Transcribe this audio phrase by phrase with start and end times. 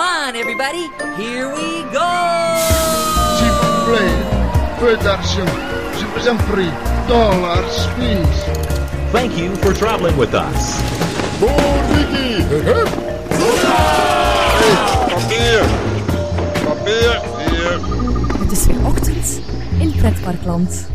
[0.00, 0.88] Come on, everybody.
[1.18, 2.10] Here we go.
[3.36, 4.16] S'il vous plaît,
[4.80, 5.52] peu d'argent.
[5.98, 6.70] Je vous en prie.
[7.06, 8.44] Dollars, please.
[9.12, 10.80] Thank you for traveling with us.
[11.92, 12.42] Ricky.
[15.10, 15.60] Papier!
[16.64, 17.20] Papier!
[17.38, 17.80] Hier!
[18.38, 19.40] Het is weer ochtend
[19.80, 20.88] in Pretparkland.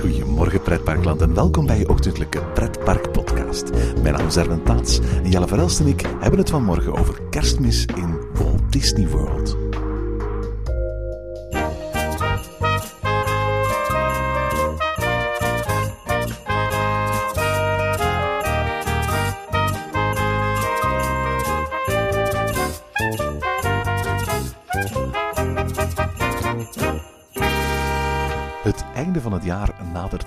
[0.00, 3.70] Goedemorgen pretparkland en welkom bij je ochtendelijke Pretpark podcast.
[4.02, 7.84] Mijn naam is Erwin Taats en Jelle Verelst en ik hebben het vanmorgen over kerstmis
[7.94, 8.11] in
[8.72, 9.71] Disney World.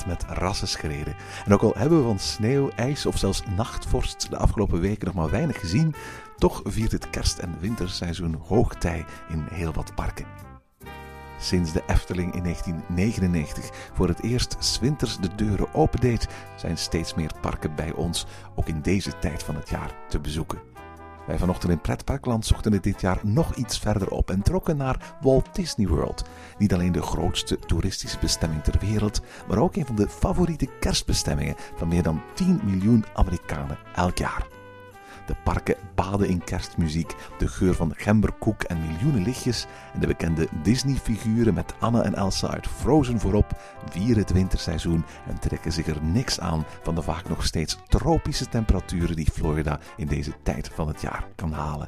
[0.05, 1.15] Met rassenschreden.
[1.45, 5.15] En ook al hebben we van sneeuw, ijs of zelfs nachtvorst de afgelopen weken nog
[5.15, 5.95] maar weinig gezien,
[6.37, 10.25] toch viert het kerst- en winterseizoen hoogtij in heel wat parken.
[11.39, 17.31] Sinds de Efteling in 1999 voor het eerst winters de deuren opendeed, zijn steeds meer
[17.41, 20.74] parken bij ons ook in deze tijd van het jaar te bezoeken.
[21.27, 25.15] Wij vanochtend in Pretparkland zochten het dit jaar nog iets verder op en trokken naar
[25.21, 26.23] Walt Disney World.
[26.57, 31.55] Niet alleen de grootste toeristische bestemming ter wereld, maar ook een van de favoriete kerstbestemmingen
[31.75, 34.47] van meer dan 10 miljoen Amerikanen elk jaar.
[35.25, 40.47] De parken baden in kerstmuziek, de geur van gemberkoek en miljoenen lichtjes en de bekende
[40.63, 43.59] Disney-figuren met Anna en Elsa uit Frozen voorop
[43.89, 48.47] vieren het winterseizoen en trekken zich er niks aan van de vaak nog steeds tropische
[48.47, 51.87] temperaturen die Florida in deze tijd van het jaar kan halen.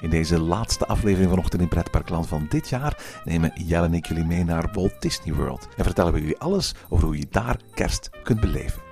[0.00, 4.24] In deze laatste aflevering vanochtend in Pretparkland van dit jaar nemen Jelle en ik jullie
[4.24, 8.10] mee naar Walt Disney World en vertellen we jullie alles over hoe je daar kerst
[8.22, 8.89] kunt beleven.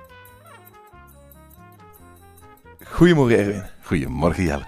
[2.91, 3.63] Goedemorgen Erwin.
[3.81, 4.65] Goedemorgen Jelle.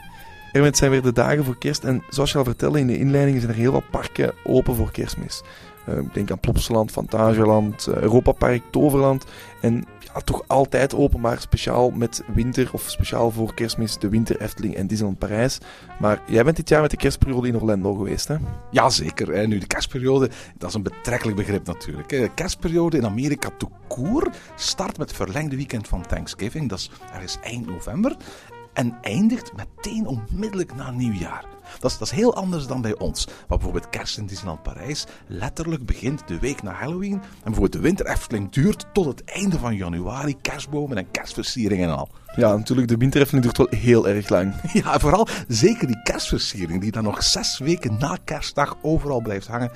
[0.51, 2.97] Erwin, het zijn weer de dagen voor kerst en zoals je al vertelde in de
[2.97, 5.43] inleiding zijn er heel wat parken open voor kerstmis.
[5.91, 9.25] Eh, ik denk aan Plopsaland, uh, Europa Park, Toverland
[9.61, 14.41] en ja, toch altijd open, maar speciaal met winter of speciaal voor kerstmis de Winter
[14.41, 15.57] Efteling en Disneyland Parijs.
[15.99, 18.35] Maar jij bent dit jaar met de kerstperiode in Orlando geweest hè?
[18.71, 19.33] Jazeker.
[19.33, 22.11] En nu de kerstperiode, dat is een betrekkelijk begrip natuurlijk.
[22.11, 22.19] hè.
[22.19, 23.49] De kerstperiode in Amerika
[23.87, 26.69] court start met het verlengde weekend van Thanksgiving.
[26.69, 26.89] Dat
[27.23, 28.15] is eind november.
[28.73, 31.45] En eindigt meteen onmiddellijk na nieuwjaar.
[31.79, 33.25] Dat is, dat is heel anders dan bij ons.
[33.25, 37.13] Waar bijvoorbeeld kerst in Disneyland Parijs letterlijk begint de week na Halloween.
[37.13, 40.37] En bijvoorbeeld de winter Efteling duurt tot het einde van januari.
[40.41, 42.09] Kerstbomen en kerstversieringen en al.
[42.35, 44.53] Ja, natuurlijk, de Winter Efteling duurt wel heel erg lang.
[44.73, 49.71] Ja, vooral zeker die kerstversiering die dan nog zes weken na kerstdag overal blijft hangen.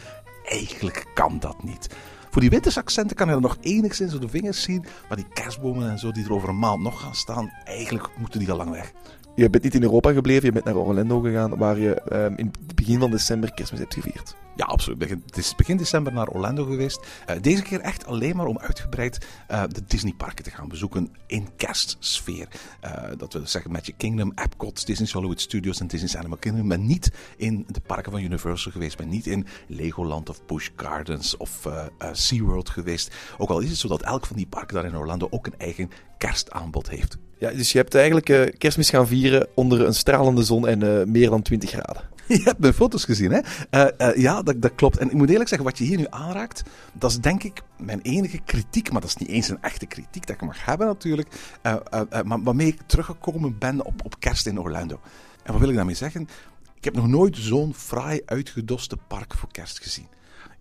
[0.45, 1.87] Eigenlijk kan dat niet.
[2.35, 4.85] Voor die wintersaccenten kan je er nog enigszins op de vingers zien.
[5.07, 8.39] Maar die kerstbomen en zo die er over een maand nog gaan staan, eigenlijk moeten
[8.39, 8.91] die al lang weg.
[9.35, 12.45] Je bent niet in Europa gebleven, je bent naar Orlando gegaan, waar je ehm, in
[12.45, 14.35] het begin van december kerstmis hebt gevierd.
[14.55, 15.09] Ja, absoluut.
[15.09, 16.99] Het is begin december naar Orlando geweest.
[17.25, 21.47] Eh, deze keer echt alleen maar om uitgebreid eh, de Disneyparken te gaan bezoeken in
[21.55, 22.47] kerstsfeer.
[22.79, 26.67] Eh, dat wil zeggen Magic Kingdom, Epcot, Disney's Hollywood Studios en Disney's Animal Kingdom.
[26.67, 28.97] Maar niet in de parken van Universal geweest.
[28.97, 31.67] Ben niet in Legoland of Busch Gardens of
[32.11, 33.15] SeaWorld geweest.
[33.37, 35.57] Ook al is het zo dat elk van die parken daar in Orlando ook een
[35.57, 37.17] eigen kerstaanbod heeft.
[37.37, 41.05] Ja, dus je hebt eigenlijk eh, kerstmis gaan vieren onder een stralende zon en eh,
[41.05, 42.13] meer dan 20 graden.
[42.27, 43.39] Je hebt mijn foto's gezien, hè?
[43.69, 44.97] Eh, ja, dat, dat klopt.
[44.97, 46.63] En ik moet eerlijk zeggen, wat je hier nu aanraakt,
[46.93, 48.91] dat is denk ik mijn enige kritiek.
[48.91, 51.27] Maar dat is niet eens een echte kritiek dat ik mag hebben natuurlijk.
[52.23, 54.99] maar waarmee ik teruggekomen ben op, op kerst in Orlando.
[55.43, 56.27] En wat wil ik daarmee zeggen?
[56.75, 60.07] Ik heb nog nooit zo'n fraai uitgedoste park voor kerst gezien.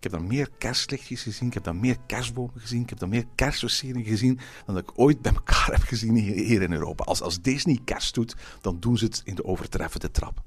[0.05, 3.09] Ik heb dan meer kerstlichtjes gezien, ik heb dan meer kerstbomen gezien, ik heb dan
[3.09, 7.05] meer kerstversieringen gezien dan dat ik ooit bij elkaar heb gezien hier, hier in Europa.
[7.05, 10.43] Als, als Disney kerst doet, dan doen ze het in de overtreffende trap.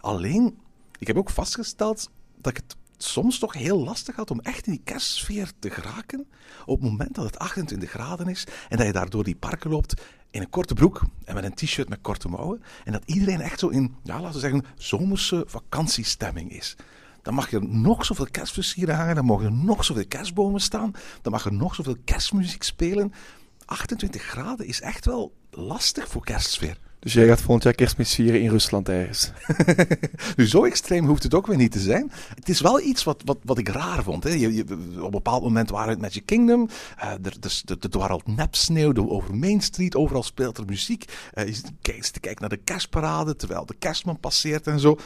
[0.00, 0.58] Alleen,
[0.98, 4.72] ik heb ook vastgesteld dat ik het soms toch heel lastig had om echt in
[4.72, 6.26] die kerstsfeer te geraken.
[6.66, 10.02] Op het moment dat het 28 graden is en dat je daardoor die parken loopt
[10.30, 12.62] in een korte broek en met een t-shirt met korte mouwen.
[12.84, 16.76] En dat iedereen echt zo in, ja, laten we zeggen, zomerse vakantiestemming is.
[17.22, 21.32] Dan mag er nog zoveel kerstversieren hangen, dan mogen er nog zoveel kerstbomen staan, dan
[21.32, 23.12] mag er nog zoveel kerstmuziek spelen.
[23.64, 26.78] 28 graden is echt wel lastig voor kerstsfeer.
[27.00, 29.32] Dus jij gaat volgend jaar kerstmis vieren in Rusland ergens.
[30.36, 32.10] nu, zo extreem hoeft het ook weer niet te zijn.
[32.34, 34.24] Het is wel iets wat, wat, wat ik raar vond.
[34.24, 34.30] Hè.
[34.30, 34.62] Je, je-
[34.96, 36.68] op een bepaald moment waren in Magic Kingdom.
[36.96, 39.96] Eh, er, dus, er, er dwarrelt nepsneeuw over Main Street.
[39.96, 41.04] Overal speelt er muziek.
[41.32, 44.98] Eh, je zit te kijken naar de kerstparade terwijl de kerstman passeert en zo.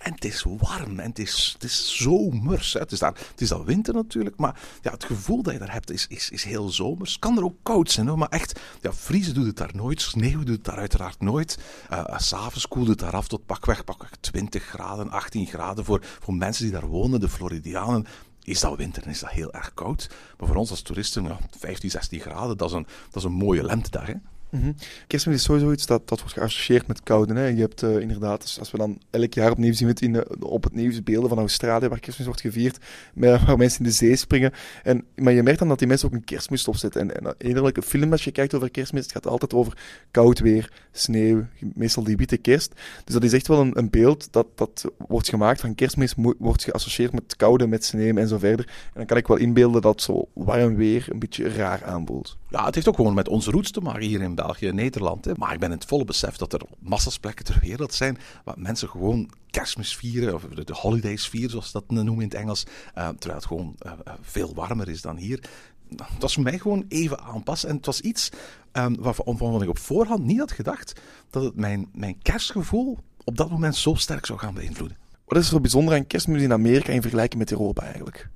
[0.00, 2.72] En het is warm en het is, het is zomers.
[2.72, 2.80] Hè.
[2.80, 5.72] Het, is daar, het is dan winter natuurlijk, maar ja, het gevoel dat je daar
[5.72, 7.18] hebt is, is, is heel zomers.
[7.18, 10.00] Kan er ook koud zijn, hoor, maar echt, ja, vriezen doet het daar nooit.
[10.00, 11.58] Sneeuw doet het daar uiteraard nooit.
[11.92, 15.84] Uh, S'avonds koelt het daar af tot pakweg, pakweg 20 graden, 18 graden.
[15.84, 18.06] Voor, voor mensen die daar wonen, de Floridianen,
[18.42, 20.10] is dat winter en is dat heel erg koud.
[20.38, 23.32] Maar voor ons als toeristen, ja, 15, 16 graden, dat is een, dat is een
[23.32, 24.06] mooie lentedag.
[24.06, 24.14] Hè?
[24.50, 24.74] Mm
[25.06, 27.34] Kerstmis is sowieso iets dat, dat wordt geassocieerd met koude.
[27.34, 27.46] Hè.
[27.46, 31.02] Je hebt uh, inderdaad, als we dan elk jaar opnieuw zien in, op het nieuws
[31.02, 32.78] beelden van Australië waar kerstmis wordt gevierd,
[33.14, 34.52] met, waar mensen in de zee springen.
[34.82, 37.00] En, maar je merkt dan dat die mensen ook een kerstmis opzetten.
[37.00, 39.78] En, en een film als je kijkt over kerstmis, het gaat altijd over
[40.10, 42.74] koud weer, sneeuw, meestal die witte kerst.
[43.04, 46.64] Dus dat is echt wel een, een beeld dat, dat wordt gemaakt van kerstmis, wordt
[46.64, 48.66] geassocieerd met koude, met sneeuw en zo verder.
[48.66, 52.38] En dan kan ik wel inbeelden dat zo warm weer een beetje raar aanvoelt.
[52.48, 55.24] Ja, het heeft ook gewoon met onze roots te maken hier in België en Nederland.
[55.24, 55.32] Hè.
[55.36, 58.54] Maar ik ben in het volle besef dat er massas plekken ter wereld zijn waar
[58.58, 62.64] mensen gewoon kerstmis vieren, of de, holidays vieren, zoals ze dat noemen in het Engels,
[62.64, 65.42] uh, terwijl het gewoon uh, veel warmer is dan hier.
[65.88, 67.68] Dat was voor mij gewoon even aanpassen.
[67.68, 68.30] En het was iets
[68.72, 71.00] um, waarvan, waarvan ik op voorhand niet had gedacht
[71.30, 74.96] dat het mijn, mijn kerstgevoel op dat moment zo sterk zou gaan beïnvloeden.
[75.24, 78.28] Wat is er zo bijzonder aan kerstmis in Amerika in vergelijking met Europa eigenlijk?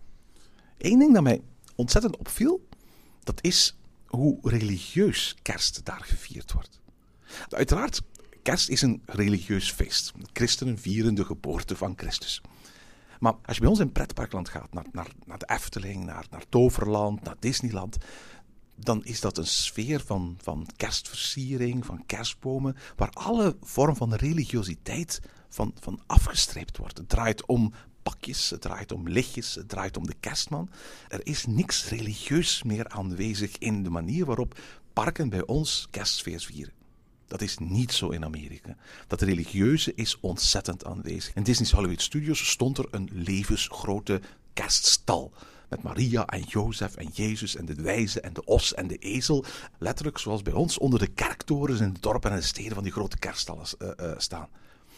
[0.79, 1.41] Eén ding dat mij
[1.75, 2.69] ontzettend opviel,
[3.25, 3.77] dat is
[4.15, 6.81] hoe religieus kerst daar gevierd wordt.
[7.49, 8.03] Uiteraard,
[8.43, 10.13] kerst is een religieus feest.
[10.33, 12.41] Christenen vieren de geboorte van Christus.
[13.19, 16.45] Maar als je bij ons in pretparkland gaat, naar, naar, naar de Efteling, naar, naar
[16.49, 17.97] Toverland, naar Disneyland,
[18.77, 25.21] dan is dat een sfeer van, van kerstversiering, van kerstbomen, waar alle vorm van religiositeit
[25.49, 26.99] van, van afgestreept wordt.
[26.99, 27.73] Het draait om
[28.05, 30.71] pakjes, het draait om lichtjes, het draait om de kerstman.
[31.09, 34.59] Er is niks religieus meer aanwezig in de manier waarop
[34.93, 36.73] parken bij ons kerstfeest vieren.
[37.27, 38.77] Dat is niet zo in Amerika.
[39.07, 41.35] Dat religieuze is ontzettend aanwezig.
[41.35, 44.21] In Disney's Hollywood Studios stond er een levensgrote
[44.53, 45.33] kerststal.
[45.69, 49.45] Met Maria en Jozef en Jezus en de wijze en de os en de ezel.
[49.79, 52.93] Letterlijk zoals bij ons onder de kerktorens in de dorpen en de steden van die
[52.93, 54.49] grote kerststallen uh, uh, staan.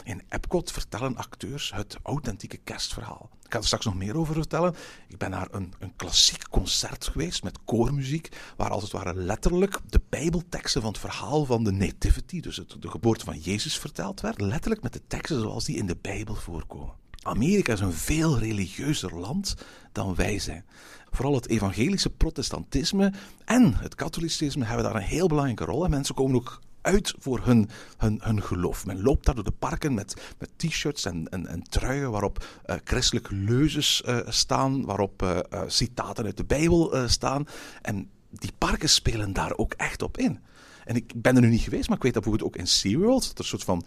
[0.07, 3.31] In Epcot vertellen acteurs het authentieke kerstverhaal.
[3.43, 4.75] Ik ga er straks nog meer over vertellen.
[5.09, 9.79] Ik ben naar een, een klassiek concert geweest met koormuziek, waar als het ware letterlijk
[9.89, 14.21] de bijbelteksten van het verhaal van de nativity, dus het, de geboorte van Jezus, verteld
[14.21, 14.41] werd.
[14.41, 16.95] Letterlijk met de teksten zoals die in de Bijbel voorkomen.
[17.23, 19.55] Amerika is een veel religieuzer land
[19.93, 20.65] dan wij zijn.
[21.11, 23.13] Vooral het evangelische protestantisme
[23.45, 25.85] en het katholicisme hebben daar een heel belangrijke rol.
[25.85, 28.87] En mensen komen ook uit voor hun, hun, hun geloof.
[28.87, 32.77] Men loopt daar door de parken met, met t-shirts en, en, en, truien waarop uh,
[32.85, 37.47] christelijke leuzes uh, staan, waarop uh, citaten uit de Bijbel staan.
[37.83, 40.41] En die parken spelen daar ook echt op in.
[40.85, 43.23] En ik ben er nu niet geweest, maar ik weet dat bijvoorbeeld ook in SeaWorld,
[43.23, 43.85] dat er een soort van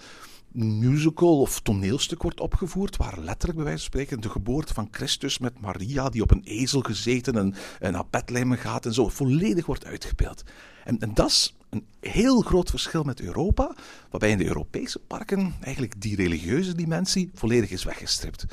[0.52, 5.38] musical of toneelstuk wordt opgevoerd, waar letterlijk bij wijze van spreken de geboorte van Christus
[5.38, 9.66] met Maria, die op een ezel gezeten en, en naar Bethlehem gaat en zo, volledig
[9.66, 10.44] wordt uitgebeeld.
[10.84, 13.76] En, en dat is een heel groot verschil met Europa,
[14.10, 18.46] waarbij in de Europese parken eigenlijk die religieuze dimensie volledig is weggestript.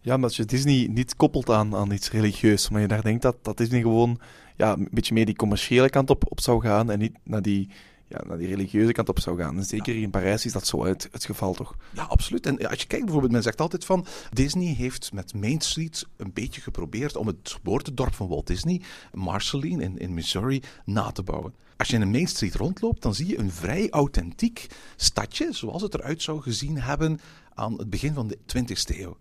[0.00, 3.36] Ja, omdat je Disney niet koppelt aan, aan iets religieus, maar je daar denkt dat,
[3.42, 4.20] dat Disney gewoon
[4.56, 7.68] ja, een beetje meer die commerciële kant op, op zou gaan en niet naar die
[8.08, 9.56] ja, naar die religieuze kant op zou gaan.
[9.56, 11.76] En zeker in Parijs is dat zo het, het geval toch?
[11.94, 12.46] Ja, absoluut.
[12.46, 16.32] En als je kijkt bijvoorbeeld, men zegt altijd van Disney heeft met Main Street een
[16.32, 18.80] beetje geprobeerd om het geboortedorp van Walt Disney,
[19.12, 21.54] Marceline in, in Missouri, na te bouwen.
[21.76, 24.66] Als je in de Main Street rondloopt, dan zie je een vrij authentiek
[24.96, 27.20] stadje, zoals het eruit zou gezien hebben
[27.54, 29.16] aan het begin van de 20e eeuw.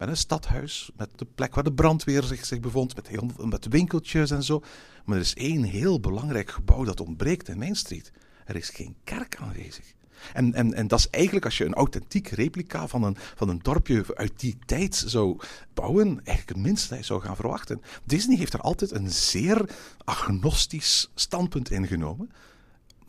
[0.00, 3.66] Met een stadhuis, met de plek waar de brandweer zich, zich bevond, met, heel, met
[3.66, 4.62] winkeltjes en zo.
[5.04, 8.12] Maar er is één heel belangrijk gebouw dat ontbreekt in Main Street.
[8.44, 9.84] Er is geen kerk aanwezig.
[10.32, 13.58] En, en, en dat is eigenlijk als je een authentiek replica van een, van een
[13.62, 15.38] dorpje uit die tijd zou
[15.74, 17.82] bouwen, eigenlijk het minste je zou gaan verwachten.
[18.04, 19.70] Disney heeft er altijd een zeer
[20.04, 22.30] agnostisch standpunt ingenomen.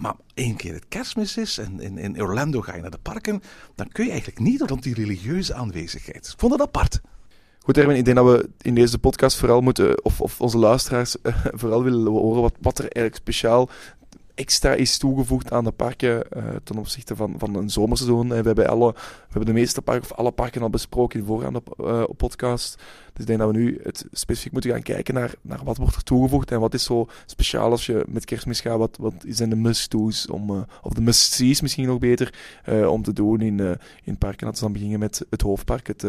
[0.02, 3.42] Maar één keer het kerstmis is en in, in Orlando ga je naar de parken,
[3.76, 6.28] dan kun je eigenlijk niet rond die religieuze aanwezigheid.
[6.28, 7.02] Ik vond dat apart.
[7.60, 11.16] Goed, Erwin, ik denk dat we in deze podcast vooral moeten, of, of onze luisteraars
[11.24, 13.70] uh, vooral willen horen wat, wat er eigenlijk speciaal
[14.42, 18.30] extra is toegevoegd aan de parken uh, ten opzichte van, van een zomerseizoen.
[18.30, 21.32] We hebben, alle, we hebben de meeste parken, of alle parken al besproken in de
[21.32, 22.76] voorgaande uh, podcast.
[23.14, 25.96] Dus ik denk dat we nu het specifiek moeten gaan kijken naar, naar wat wordt
[25.96, 28.78] er toegevoegd en wat is zo speciaal als je met kerstmis gaat.
[28.78, 32.34] Wat, wat zijn de must-do's, om, uh, of de must-sees misschien nog beter,
[32.88, 34.46] om te doen in, in parken.
[34.46, 36.02] Laten we dan beginnen met het hoofdpark, het,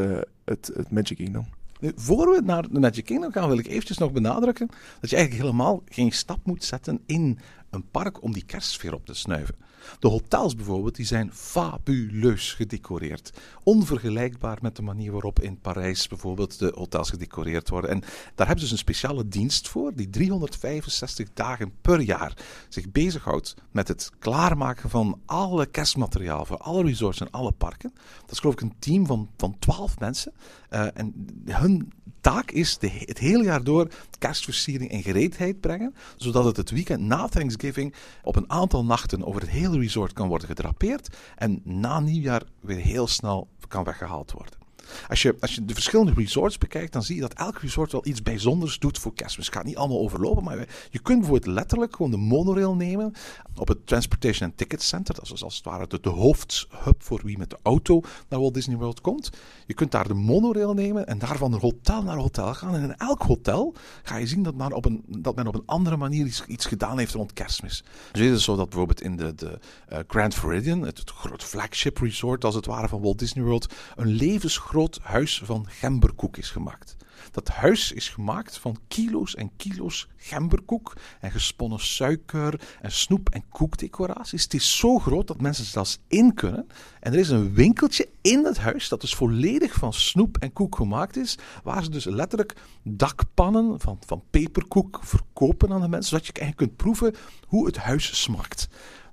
[0.44, 1.46] het, het Magic Kingdom.
[1.82, 4.66] Nu, voor we naar de Magic Kingdom gaan, wil ik eventjes nog benadrukken
[5.00, 7.38] dat je eigenlijk helemaal geen stap moet zetten in
[7.70, 9.54] een park om die kerstsfeer op te snuiven.
[9.98, 13.32] De hotels bijvoorbeeld, die zijn fabuleus gedecoreerd.
[13.62, 17.90] Onvergelijkbaar met de manier waarop in Parijs bijvoorbeeld de hotels gedecoreerd worden.
[17.90, 18.00] En
[18.34, 22.36] daar hebben ze dus een speciale dienst voor, die 365 dagen per jaar
[22.68, 27.92] zich bezighoudt met het klaarmaken van alle kerstmateriaal voor alle resorts en alle parken.
[28.20, 30.32] Dat is geloof ik een team van, van 12 mensen.
[30.70, 33.88] Uh, en hun taak is de, het hele jaar door
[34.18, 39.40] kerstversiering in gereedheid brengen, zodat het het weekend na Thanksgiving op een aantal nachten over
[39.40, 44.61] het hele resort kan worden gedrapeerd en na nieuwjaar weer heel snel kan weggehaald worden.
[45.08, 48.06] Als je, als je de verschillende resorts bekijkt, dan zie je dat elk resort wel
[48.06, 49.50] iets bijzonders doet voor kerstmis.
[49.50, 53.12] Het niet allemaal overlopen, maar je kunt bijvoorbeeld letterlijk gewoon de monorail nemen
[53.56, 55.14] op het Transportation and Ticket Center.
[55.14, 58.54] Dat is als het ware de, de hoofdhub voor wie met de auto naar Walt
[58.54, 59.30] Disney World komt.
[59.66, 62.74] Je kunt daar de monorail nemen en daar van hotel naar hotel gaan.
[62.74, 65.62] En in elk hotel ga je zien dat, men op een, dat men op een
[65.66, 67.84] andere manier iets, iets gedaan heeft rond kerstmis.
[68.12, 69.58] Dus het zo dat bijvoorbeeld in de, de
[69.92, 73.74] uh, Grand Floridian, het, het groot flagship resort als het ware van Walt Disney World,
[73.96, 76.96] een levensgroot huis van gemberkoek is gemaakt.
[77.30, 83.44] Dat huis is gemaakt van kilo's en kilo's gemberkoek en gesponnen suiker en snoep- en
[83.48, 84.42] koekdecoraties.
[84.42, 86.66] Het is zo groot dat mensen zelfs in kunnen.
[87.00, 90.76] En er is een winkeltje in het huis dat dus volledig van snoep en koek
[90.76, 96.26] gemaakt is, waar ze dus letterlijk dakpannen van, van peperkoek verkopen aan de mensen, zodat
[96.26, 97.14] je eigenlijk kunt proeven
[97.46, 98.68] hoe het huis smaakt.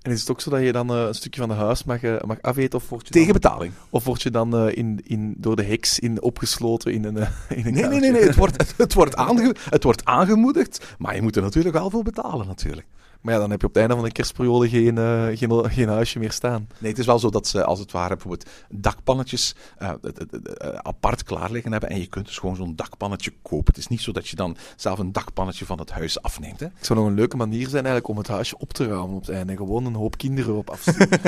[0.10, 2.04] En is het ook zo dat je dan uh, een stukje van de huis mag,
[2.04, 2.80] uh, mag afeten?
[2.80, 3.74] Of word je Tegen dan, betaling.
[3.90, 7.16] Of word je dan uh, in, in, door de heks in, opgesloten in een,
[7.50, 8.22] in een Nee, nee, nee, nee.
[8.22, 11.90] Het, wordt, het, het, wordt aange, het wordt aangemoedigd, maar je moet er natuurlijk wel
[11.90, 12.88] voor betalen natuurlijk.
[13.22, 15.88] Maar ja, dan heb je op het einde van de kerstperiode geen, uh, geen, geen
[15.88, 16.68] huisje meer staan.
[16.78, 21.24] Nee, het is wel zo dat ze als het ware bijvoorbeeld dakpannetjes uh, uh, apart
[21.24, 21.90] klaar liggen hebben.
[21.90, 23.66] En je kunt dus gewoon zo'n dakpannetje kopen.
[23.66, 26.60] Het is niet zo dat je dan zelf een dakpannetje van het huis afneemt.
[26.60, 26.66] Hè?
[26.76, 29.26] Het zou nog een leuke manier zijn eigenlijk om het huisje op te ruimen op
[29.26, 29.56] het einde.
[29.56, 31.20] Gewoon een hoop kinderen op afsturen.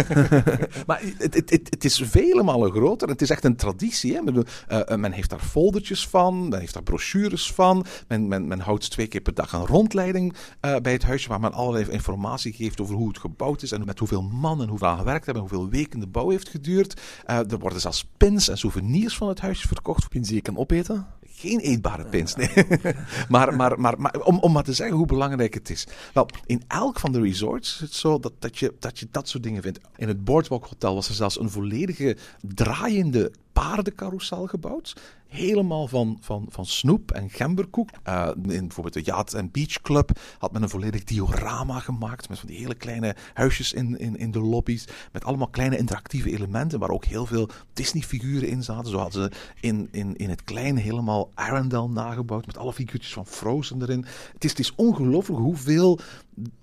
[0.87, 3.09] maar het, het, het, het, is vele malen groter.
[3.09, 4.13] Het is echt een traditie.
[4.13, 4.21] Hè?
[4.21, 4.45] Men,
[4.99, 6.49] men heeft daar foldertjes van.
[6.49, 7.85] Men heeft daar brochures van.
[8.07, 10.35] Men, men, men houdt twee keer per dag een rondleiding
[10.81, 13.99] bij het huisje waar men allerlei informatie geeft over hoe het gebouwd is en met
[13.99, 17.01] hoeveel mannen hoeveel aan gewerkt hebben, hoeveel weken de bouw heeft geduurd.
[17.29, 20.09] Uh, er worden zelfs pins en souvenirs van het huisje verkocht.
[20.09, 21.05] Pins die je kan opeten?
[21.25, 22.49] Geen eetbare pins, nee.
[23.29, 25.87] maar maar, maar, maar om, om maar te zeggen hoe belangrijk het is.
[26.13, 29.29] Wel, in elk van de resorts is het zo dat, dat, je, dat je dat
[29.29, 29.79] soort dingen vindt.
[29.95, 34.95] In het Boardwalk Hotel was er zelfs een volledige draaiende paardencarousel gebouwd.
[35.31, 37.89] Helemaal van, van, van snoep en gemberkoek.
[38.07, 42.29] Uh, in bijvoorbeeld de Yacht and Beach Club had men een volledig diorama gemaakt.
[42.29, 44.87] Met van die hele kleine huisjes in, in, in de lobby's.
[45.11, 46.79] Met allemaal kleine interactieve elementen.
[46.79, 48.91] Waar ook heel veel Disney-figuren in zaten.
[48.91, 52.45] Zo hadden ze in, in, in het kleine helemaal Arendelle nagebouwd.
[52.45, 54.05] Met alle figuurtjes van Frozen erin.
[54.33, 55.99] Het is, het is ongelooflijk hoeveel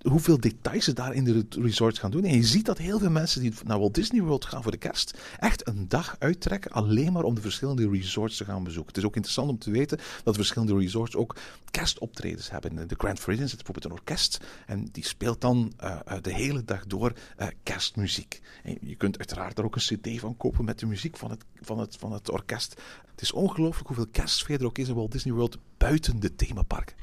[0.03, 2.25] hoeveel details ze daar in de resort gaan doen.
[2.25, 4.79] En je ziet dat heel veel mensen die naar Walt Disney World gaan voor de
[4.79, 8.89] kerst, echt een dag uittrekken alleen maar om de verschillende resorts te gaan bezoeken.
[8.89, 11.37] Het is ook interessant om te weten dat verschillende resorts ook
[11.71, 12.89] kerstoptredens hebben.
[12.89, 16.87] De Grand Floridian zit bijvoorbeeld een orkest en die speelt dan uh, de hele dag
[16.87, 18.41] door uh, kerstmuziek.
[18.63, 21.45] En je kunt uiteraard daar ook een cd van kopen met de muziek van het,
[21.61, 22.81] van het, van het orkest.
[23.11, 26.97] Het is ongelooflijk hoeveel kerstsfeer er ook is in Walt Disney World buiten de themaparken.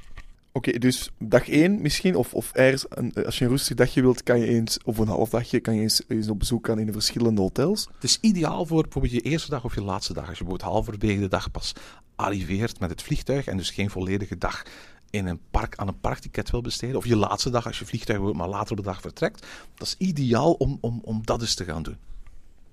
[0.56, 4.02] Oké, okay, dus dag 1 misschien, of, of ergens, een, als je een rustig dagje
[4.02, 6.80] wilt, kan je eens, of een half dagje, kan je eens, eens op bezoek gaan
[6.80, 7.88] in de verschillende hotels.
[7.94, 10.28] Het is ideaal voor bijvoorbeeld je eerste dag of je laatste dag.
[10.28, 11.74] Als je bijvoorbeeld halverwege de dag pas
[12.16, 14.64] arriveert met het vliegtuig en dus geen volledige dag
[15.10, 18.34] in een park, aan een parkticket wil besteden, of je laatste dag als je vliegtuig
[18.34, 19.46] maar later op de dag vertrekt,
[19.76, 21.98] dat is ideaal om, om, om dat eens te gaan doen.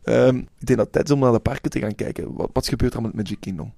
[0.04, 2.34] Um, ik denk dat het tijd is om naar de parken te gaan kijken.
[2.34, 3.72] Wat, wat gebeurt er met Magic Kingdom?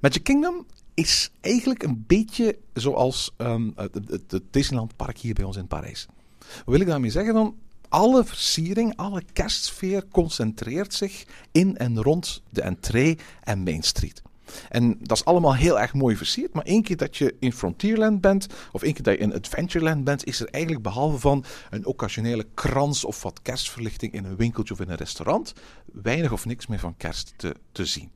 [0.00, 5.44] Magic Kingdom is eigenlijk een beetje zoals um, het, het, het Disneyland Park hier bij
[5.44, 6.06] ons in Parijs.
[6.38, 7.56] Wat wil ik daarmee zeggen dan?
[7.88, 14.22] Alle versiering, alle kerstsfeer concentreert zich in en rond de entree en Main Street.
[14.68, 16.52] En dat is allemaal heel erg mooi versierd.
[16.52, 20.04] Maar één keer dat je in Frontierland bent, of één keer dat je in Adventureland
[20.04, 24.74] bent, is er eigenlijk behalve van een occasionele krans of wat kerstverlichting in een winkeltje
[24.74, 25.52] of in een restaurant,
[25.92, 28.10] weinig of niks meer van kerst te, te zien.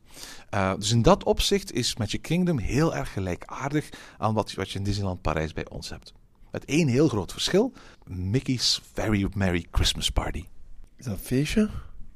[0.55, 4.79] Uh, dus in dat opzicht is Magic Kingdom heel erg gelijkaardig aan wat, wat je
[4.79, 6.13] in Disneyland Parijs bij ons hebt.
[6.51, 7.73] Met één heel groot verschil:
[8.07, 10.45] Mickey's Very Merry Christmas Party.
[10.97, 11.71] Is dat een feestje?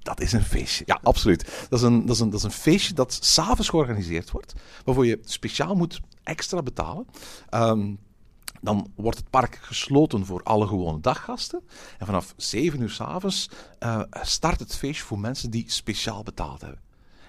[0.05, 0.83] Dat is een feestje.
[0.87, 1.67] Ja, absoluut.
[1.69, 5.07] Dat is een, dat is een, dat is een feestje dat s'avonds georganiseerd wordt, waarvoor
[5.07, 7.07] je speciaal moet extra betalen.
[7.51, 7.99] Um,
[8.61, 11.61] dan wordt het park gesloten voor alle gewone daggasten.
[11.99, 16.81] En vanaf 7 uur s'avonds uh, start het feestje voor mensen die speciaal betaald hebben.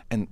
[0.08, 0.28] En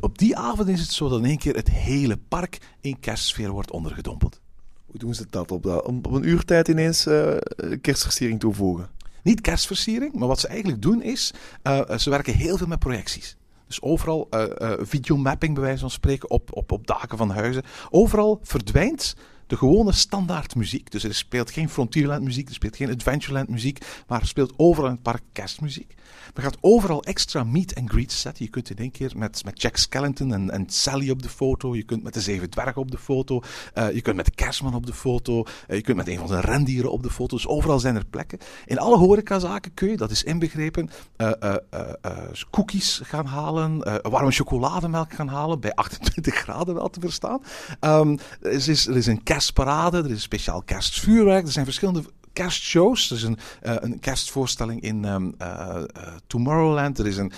[0.00, 3.50] op die avond is het zo dat in één keer het hele park in kerstsfeer
[3.50, 4.40] wordt ondergedompeld.
[4.86, 5.50] Hoe doen ze dat?
[5.50, 7.36] Op, dat, op een uurtijd ineens uh,
[7.80, 8.88] kerstversiering toevoegen?
[9.22, 13.36] Niet kerstversiering, maar wat ze eigenlijk doen is, uh, ze werken heel veel met projecties.
[13.66, 17.62] Dus overal uh, videomapping, bij wijze van spreken, op, op, op daken van huizen.
[17.90, 19.14] Overal verdwijnt
[19.46, 20.90] de gewone standaard muziek.
[20.90, 24.88] Dus er speelt geen Frontierland muziek, er speelt geen Adventureland muziek, maar er speelt overal
[24.88, 25.94] in het park kerstmuziek.
[26.34, 28.44] Er gaat overal extra meet and greet zetten.
[28.44, 31.76] Je kunt in één keer met, met Jack Skellington en, en Sally op de foto.
[31.76, 33.42] Je kunt met de Zeven Dwergen op de foto.
[33.74, 35.44] Uh, je kunt met de Kerstman op de foto.
[35.68, 37.36] Uh, je kunt met een van zijn rendieren op de foto.
[37.36, 38.38] Dus overal zijn er plekken.
[38.66, 41.54] In alle horecazaken kun je, dat is inbegrepen, uh,
[42.50, 44.00] cookies gaan halen.
[44.02, 45.60] warme chocolademelk gaan halen.
[45.60, 47.42] Bij 28 graden wel te verstaan.
[47.80, 49.98] Um, er, is, er is een kerstparade.
[49.98, 51.46] Er is een speciaal kerstvuurwerk.
[51.46, 52.02] Er zijn verschillende
[52.40, 53.10] kerstshows.
[53.10, 55.48] Er is een, uh, een kerstvoorstelling in um, uh,
[55.96, 56.98] uh, Tomorrowland.
[56.98, 57.32] Er is een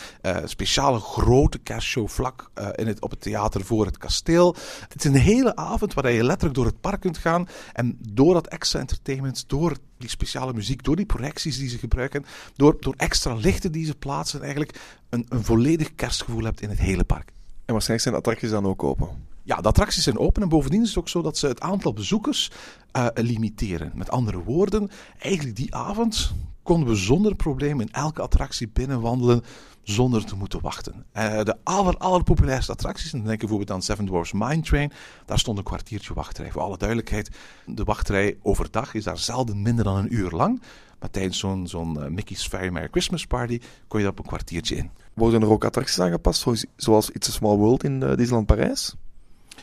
[0.45, 4.57] speciale grote kerstshow vlak in het, op het theater voor het kasteel.
[4.89, 7.49] Het is een hele avond waar je letterlijk door het park kunt gaan.
[7.73, 12.25] En door dat extra entertainment, door die speciale muziek, door die projecties die ze gebruiken,
[12.57, 14.79] door, door extra lichten die ze plaatsen, eigenlijk
[15.09, 17.33] een, een volledig kerstgevoel hebt in het hele park.
[17.65, 19.32] En waarschijnlijk zijn de attracties dan ook open?
[19.45, 21.93] Ja, de attracties zijn open en bovendien is het ook zo dat ze het aantal
[21.93, 22.51] bezoekers
[22.97, 23.93] uh, limiteren.
[23.95, 26.33] Met andere woorden, eigenlijk die avond
[26.63, 29.43] konden we zonder probleem in elke attractie binnenwandelen
[29.83, 30.95] zonder te moeten wachten.
[31.15, 34.93] Uh, de aller, allerpopulairste attracties, en dan denk ik bijvoorbeeld aan Seven Dwarfs Mine Train,
[35.27, 36.51] daar stond een kwartiertje wachtrij.
[36.51, 37.31] Voor alle duidelijkheid,
[37.67, 40.63] de wachtrij overdag is daar zelden minder dan een uur lang.
[41.01, 44.77] Maar tijdens zo'n zo'n uh, Mickey's Very Christmas Party kon je daar op een kwartiertje
[44.77, 44.91] in.
[45.15, 46.47] Worden er ook attracties aangepast,
[46.77, 48.95] zoals It's a Small World in Disneyland Parijs?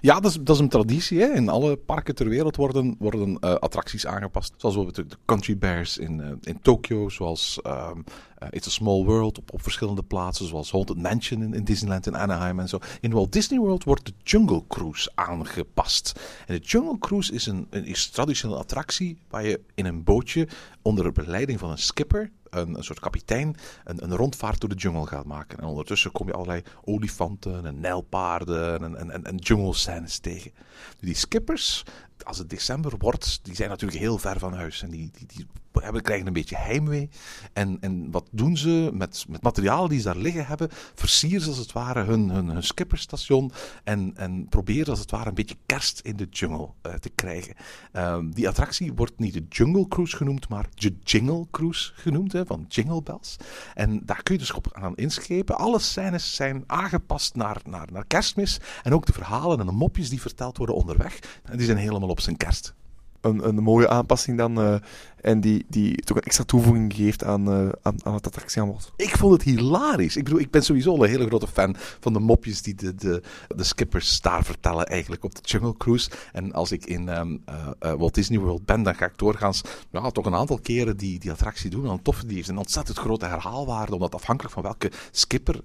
[0.01, 1.19] Ja, dat is, dat is een traditie.
[1.19, 1.33] Hè.
[1.33, 4.53] In alle parken ter wereld worden, worden uh, attracties aangepast.
[4.57, 7.09] Zoals bijvoorbeeld de Country Bears in, uh, in Tokio.
[7.09, 8.03] Zoals um,
[8.43, 10.47] uh, It's a Small World op, op verschillende plaatsen.
[10.47, 12.79] Zoals Haunted Mansion in, Disneyland in Anaheim en zo.
[12.99, 16.19] In Walt Disney World wordt de Jungle Cruise aangepast.
[16.47, 20.47] En de Jungle Cruise is een, een is traditionele attractie waar je in een bootje
[20.81, 25.07] onder begeleiding van een skipper een, een, soort kapitein een, een, rondvaart door de jungle
[25.07, 25.57] gaat maken.
[25.59, 30.51] En ondertussen kom je allerlei olifanten en nijlpaarden en, en, en, jungle scènes tegen.
[30.99, 31.83] Die skippers,
[32.25, 34.81] als het december wordt, die zijn natuurlijk heel ver van huis.
[34.81, 37.09] En die, die, die hebben, krijgen een beetje heimwee.
[37.53, 40.69] En, en wat doen ze met, met materialen die ze daar liggen hebben?
[40.95, 43.51] Versieren ze als het ware hun, hun, hun skipperstation.
[43.83, 47.55] En, en proberen als het ware een beetje kerst in de jungle uh, te krijgen.
[47.93, 52.31] Um, die attractie wordt niet de Jungle Cruise genoemd, maar de Jingle Cruise genoemd.
[52.31, 53.35] Hè, van Jingle Bells.
[53.73, 55.57] En daar kun je dus op aan inschepen.
[55.57, 58.59] Alle scènes zijn aangepast naar, naar, naar kerstmis.
[58.83, 61.19] En ook de verhalen en de mopjes die verteld worden onderweg.
[61.55, 62.73] Die zijn helemaal op zijn kerst.
[63.21, 64.81] Een, een mooie aanpassing dan.
[65.21, 68.91] En die, die toch een extra toevoeging geeft aan, uh, aan, aan het attractieaanbod.
[68.95, 70.15] Ik vond het hilarisch.
[70.15, 73.21] Ik bedoel, ik ben sowieso een hele grote fan van de mopjes die de, de,
[73.55, 76.09] de skippers daar vertellen eigenlijk op de Jungle Cruise.
[76.31, 79.61] En als ik in um, uh, uh, Walt Disney World ben, dan ga ik doorgaans
[79.91, 81.89] ja, toch een aantal keren die, die attractie doen.
[81.89, 85.61] En tof, die heeft een ontzettend grote herhaalwaarde, omdat afhankelijk van welke skipper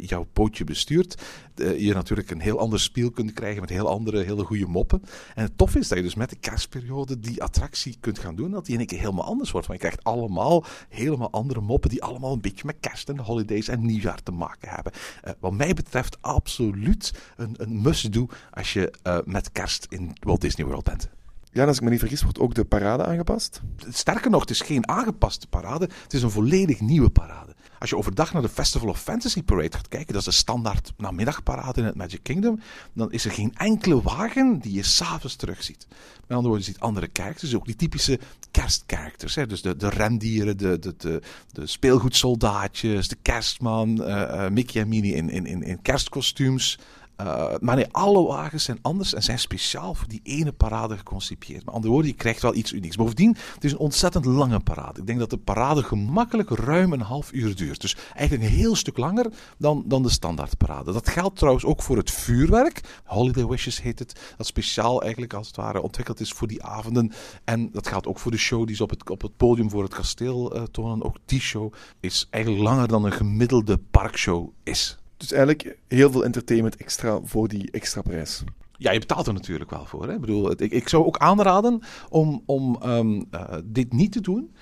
[0.00, 1.22] jouw bootje bestuurt,
[1.54, 5.02] je natuurlijk een heel ander speel kunt krijgen met heel andere, hele goede moppen.
[5.34, 8.50] En het tof is dat je dus met de kerstperiode die attractie kunt gaan doen,
[8.50, 9.66] dat die in helemaal anders wordt.
[9.66, 13.68] Want je krijgt allemaal helemaal andere moppen die allemaal een beetje met kerst en holidays
[13.68, 14.92] en nieuwjaar te maken hebben.
[15.24, 20.40] Uh, wat mij betreft absoluut een, een must-do als je uh, met kerst in Walt
[20.40, 21.08] Disney World bent.
[21.56, 23.60] Ja, als ik me niet vergis, wordt ook de parade aangepast?
[23.88, 25.88] Sterker nog, het is geen aangepaste parade.
[26.02, 27.54] Het is een volledig nieuwe parade.
[27.78, 30.92] Als je overdag naar de Festival of Fantasy Parade gaat kijken, dat is de standaard
[30.96, 32.60] namiddagparade in het Magic Kingdom,
[32.92, 35.86] dan is er geen enkele wagen die je s'avonds terugziet.
[35.88, 38.18] Met andere woorden, je ziet andere characters, ook die typische
[38.50, 39.34] kerstcharacters.
[39.34, 39.46] Hè?
[39.46, 45.14] Dus de, de rendieren, de, de, de, speelgoedsoldaatjes, de kerstman, uh, uh, Mickey en Minnie
[45.14, 46.78] in, in, in, in kerstkostuums.
[47.20, 51.64] Uh, maar nee, alle wagens zijn anders en zijn speciaal voor die ene parade geconcipieerd.
[51.64, 52.96] Met andere woorden, je krijgt wel iets unieks.
[52.96, 55.00] Bovendien, het is een ontzettend lange parade.
[55.00, 57.80] Ik denk dat de parade gemakkelijk ruim een half uur duurt.
[57.80, 59.26] Dus eigenlijk een heel stuk langer
[59.58, 60.92] dan, dan de standaardparade.
[60.92, 63.00] Dat geldt trouwens ook voor het vuurwerk.
[63.04, 64.34] Holiday Wishes heet het.
[64.36, 67.12] Dat speciaal eigenlijk als het ware ontwikkeld is voor die avonden.
[67.44, 69.82] En dat geldt ook voor de show die ze op het, op het podium voor
[69.82, 71.04] het kasteel uh, tonen.
[71.04, 74.98] Ook die show is eigenlijk langer dan een gemiddelde parkshow is.
[75.16, 78.42] Dus eigenlijk heel veel entertainment extra voor die extra prijs.
[78.78, 80.06] Ja, je betaalt er natuurlijk wel voor.
[80.06, 80.14] Hè?
[80.14, 84.54] Ik, bedoel, ik, ik zou ook aanraden om, om um, uh, dit niet te doen.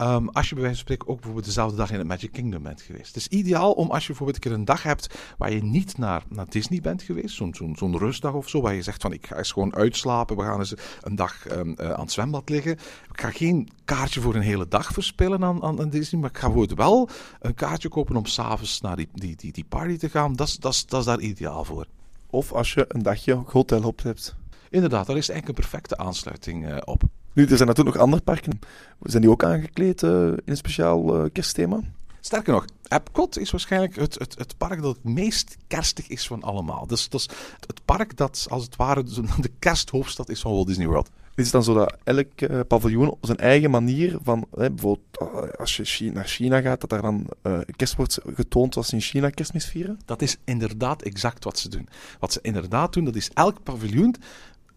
[0.00, 2.62] Um, als je bij wijze van spreken ook bijvoorbeeld dezelfde dag in het Magic Kingdom
[2.62, 3.06] bent geweest.
[3.06, 5.98] Het is ideaal om als je bijvoorbeeld een keer een dag hebt waar je niet
[5.98, 9.12] naar, naar Disney bent geweest, zo'n zo'n zo'n rustdag of zo, waar je zegt van
[9.12, 12.48] ik ga eens gewoon uitslapen, we gaan eens een dag um, uh, aan het zwembad
[12.48, 12.72] liggen.
[13.12, 16.38] Ik ga geen kaartje voor een hele dag verspillen aan, aan, aan Disney, maar ik
[16.38, 17.08] ga bijvoorbeeld wel
[17.40, 20.32] een kaartje kopen om s'avonds naar die, die, die, die party te gaan.
[20.36, 21.86] Dat is, daar ideaal voor.
[22.30, 24.36] Of als je een dagje hotel op hebt.
[24.70, 27.02] Inderdaad, daar is eigenlijk een perfecte aansluiting uh, op.
[27.32, 28.58] Nu, er zijn natuurlijk nog andere parken.
[29.02, 31.80] Zijn die ook aangekleed eh, in een speciaal eh, kerstthema?
[32.20, 36.42] Sterker nog, Epcot is waarschijnlijk het, het, het park dat het meest kerstig is van
[36.42, 36.86] allemaal.
[36.86, 37.28] Dus dat is
[37.66, 39.02] het park dat als het ware
[39.40, 41.10] de kersthoofdstad is van Walt Disney World.
[41.34, 45.06] Is het dan zo dat elk eh, paviljoen op zijn eigen manier van, hè, bijvoorbeeld
[45.12, 47.26] eh, als je naar China gaat, dat daar dan
[47.76, 50.00] kerst wordt getoond zoals ze in China kerstmis vieren?
[50.04, 51.88] Dat is inderdaad exact wat ze doen.
[52.18, 54.14] Wat ze inderdaad doen, dat is elk paviljoen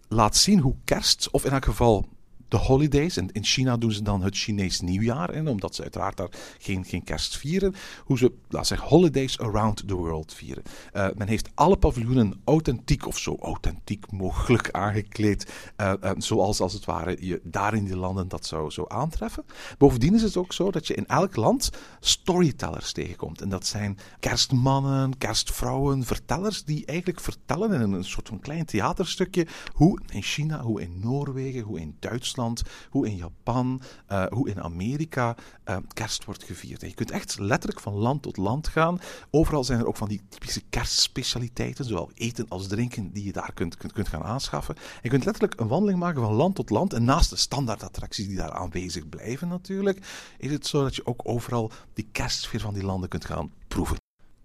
[0.07, 2.05] laat zien hoe kerst, of in elk geval
[2.53, 6.17] de holidays, en in China doen ze dan het Chinees nieuwjaar in, omdat ze uiteraard
[6.17, 10.63] daar geen, geen kerst vieren, hoe ze, laat zeggen, holidays around the world vieren.
[10.91, 16.73] Eh, men heeft alle paviljoenen authentiek of zo authentiek mogelijk aangekleed, eh, eh, zoals als
[16.73, 19.45] het ware je daar in die landen dat zou, zou aantreffen.
[19.77, 23.41] Bovendien is het ook zo dat je in elk land storytellers tegenkomt.
[23.41, 29.47] En dat zijn kerstmannen, kerstvrouwen, vertellers die eigenlijk vertellen in een soort van klein theaterstukje
[29.73, 32.41] hoe in China, hoe in Noorwegen, hoe in Duitsland,
[32.89, 36.81] hoe in Japan, eh, hoe in Amerika eh, kerst wordt gevierd.
[36.81, 38.99] Je kunt echt letterlijk van land tot land gaan.
[39.31, 43.51] Overal zijn er ook van die typische kerstspecialiteiten, zowel eten als drinken, die je daar
[43.53, 44.75] kunt, kunt, kunt gaan aanschaffen.
[44.75, 46.93] En je kunt letterlijk een wandeling maken van land tot land.
[46.93, 50.05] En naast de standaardattracties die daar aanwezig blijven natuurlijk,
[50.37, 53.97] is het zo dat je ook overal die kerstsfeer van die landen kunt gaan proeven.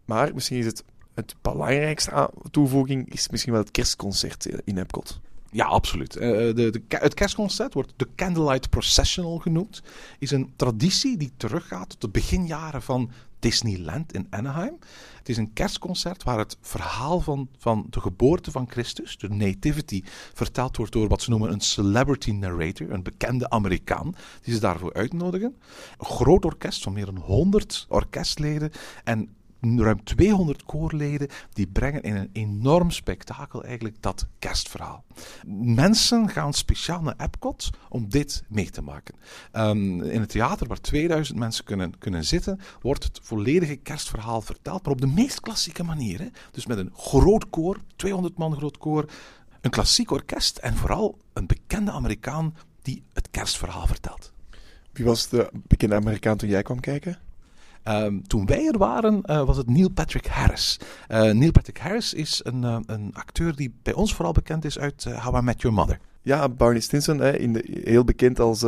[0.04, 0.84] Maar misschien is het
[1.18, 5.20] het belangrijkste toevoeging is misschien wel het kerstconcert eh, in Epcot.
[5.50, 6.16] Ja, absoluut.
[6.16, 9.82] Eh, de, de, het kerstconcert wordt de Candlelight Processional genoemd.
[10.18, 14.78] Is een traditie die teruggaat tot de beginjaren van Disneyland in Anaheim.
[15.18, 20.02] Het is een kerstconcert waar het verhaal van, van de geboorte van Christus, de nativity,
[20.34, 24.92] verteld wordt door wat ze noemen een celebrity narrator, een bekende Amerikaan, die ze daarvoor
[24.92, 25.56] uitnodigen.
[25.98, 28.70] Een groot orkest van meer dan 100 orkestleden
[29.04, 29.28] en
[29.61, 35.05] ruim 200 koorleden die brengen in een enorm spektakel eigenlijk dat kerstverhaal.
[35.47, 39.14] Mensen gaan speciaal naar Epcot om dit mee te maken.
[39.53, 44.83] Ehm, in het theater waar 2000 mensen kunnen, kunnen zitten, wordt het volledige kerstverhaal verteld,
[44.83, 46.18] maar op de meest klassieke manier.
[46.18, 46.27] Hè?
[46.51, 49.11] Dus met een groot koor, 200 man groot koor,
[49.61, 54.33] een klassiek orkest en vooral een bekende Amerikaan die het kerstverhaal vertelt.
[54.92, 57.18] Wie was de bekende Amerikaan toen jij kwam kijken?
[57.88, 60.81] Ehm, toen wij er waren, eh, was het Neil Patrick Harris.
[61.07, 64.79] Eh, Neil Patrick Harris is een, eh, een acteur die bij ons vooral bekend is
[64.79, 65.98] uit How I Met Your Mother.
[66.22, 68.64] Ja, Barney Stinson, hè, in heel bekend als,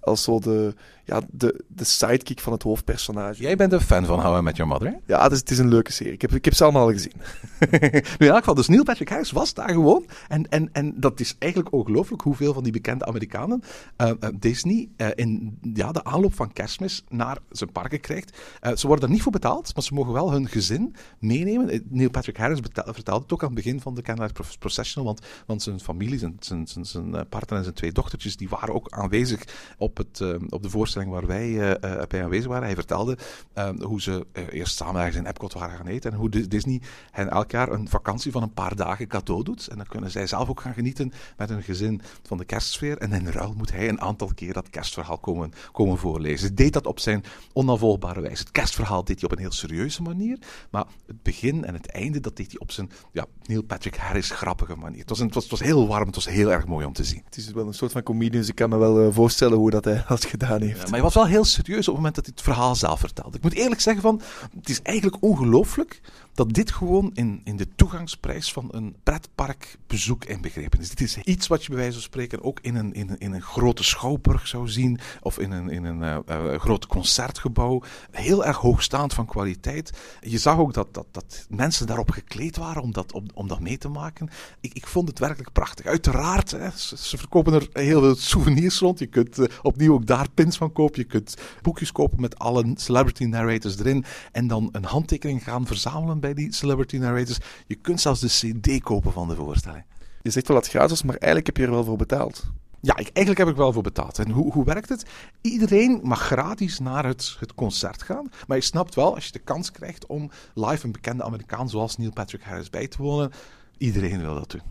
[0.00, 0.74] als zo de,
[1.10, 3.42] ja, de, de sidekick van het hoofdpersonage.
[3.42, 4.94] Jij bent een fan van How I Met Your Mother, hè?
[5.06, 6.12] Ja, het is, het is een leuke serie.
[6.12, 7.12] Ik heb, ik heb ze allemaal gezien.
[7.70, 7.78] nu,
[8.18, 10.06] in elk geval, dus Neil Patrick Harris was daar gewoon.
[10.28, 13.62] En, en, en dat is eigenlijk ongelooflijk hoeveel van die bekende Amerikanen
[13.96, 18.38] eh, eh, Disney eh, in ja, de aanloop van kerstmis naar zijn parken krijgt.
[18.74, 21.86] Ze worden er niet voor betaald, maar ze mogen wel hun gezin meenemen.
[21.88, 25.26] Neil Patrick Harris vertelde het ook aan het begin van de Candlelight Pro- Processional, want,
[25.46, 28.90] want zijn familie, zijn, zijn, zijn, zijn partner en zijn twee dochtertjes, die waren ook
[28.90, 29.44] aanwezig
[29.78, 32.64] op, het, op de voorstelling waar wij eh, eh, bij aanwezig waren.
[32.64, 33.18] Hij vertelde
[33.52, 36.48] eh, hoe ze eh, eerst samen ergens in Epcot waren gaan eten en hoe Dis-
[36.48, 39.66] Disney hen elk jaar een vakantie van een paar dagen cadeau doet.
[39.66, 42.98] En dan kunnen zij zelf ook gaan genieten met hun gezin van de kerstsfeer.
[42.98, 46.46] En in ruil moet hij een aantal keer dat kerstverhaal komen, komen voorlezen.
[46.46, 48.42] Hij deed dat op zijn onafvolgbare wijze.
[48.42, 50.38] Het kerstverhaal deed hij op een heel serieuze manier,
[50.70, 54.30] maar het begin en het einde, dat deed hij op zijn ja, Neil Patrick Harris
[54.30, 55.00] grappige manier.
[55.00, 56.92] Het was, een, het, was, het was heel warm, het was heel erg mooi om
[56.92, 57.22] te zien.
[57.24, 59.84] Het is wel een soort van comedian, dus ik kan me wel voorstellen hoe dat
[59.84, 60.82] hij dat gedaan heeft.
[60.82, 63.00] Ja, maar hij was wel heel serieus op het moment dat hij het verhaal zelf
[63.00, 63.36] vertelde.
[63.36, 64.20] Ik moet eerlijk zeggen van,
[64.58, 66.00] het is eigenlijk ongelooflijk
[66.34, 70.88] dat dit gewoon in, in de toegangsprijs van een pretparkbezoek inbegrepen is.
[70.88, 73.42] Dit is iets wat je bij wijze van spreken ook in een, in in een
[73.42, 77.82] grote schouwburg zou zien, of in een, in een uh, groot concertgebouw.
[78.10, 79.90] Heel erg hoogstaand van kwaliteit.
[80.20, 83.60] Je zag ook dat, dat, dat mensen daarop gekleed waren om dat, om, om dat
[83.60, 84.28] mee te maken.
[84.60, 85.86] Ik, ik vond het werkelijk prachtig.
[85.86, 88.98] Uiteraard, hè, ze, verkopen er heel veel souvenirs rond.
[88.98, 91.00] Je kunt uh, opnieuw ook daar pins van kopen.
[91.00, 94.04] Je kunt boekjes kopen met alle celebrity narrators erin.
[94.32, 97.38] En dan een handtekening gaan verzamelen bij die celebrity narrators.
[97.66, 99.84] Je kunt zelfs de CD kopen van de voorstelling.
[100.22, 102.50] Je zegt wel dat het gratis, maar eigenlijk heb je er wel voor betaald.
[102.80, 104.18] Ja, ik, eigenlijk heb ik wel voor betaald.
[104.18, 105.04] En hoe, hoe werkt het?
[105.40, 108.30] Iedereen mag gratis naar het, het concert gaan.
[108.46, 111.96] Maar je snapt wel, als je de kans krijgt om live een bekende Amerikaan zoals
[111.96, 113.32] Neil Patrick Harris bij te wonen,
[113.78, 114.62] iedereen wil dat doen.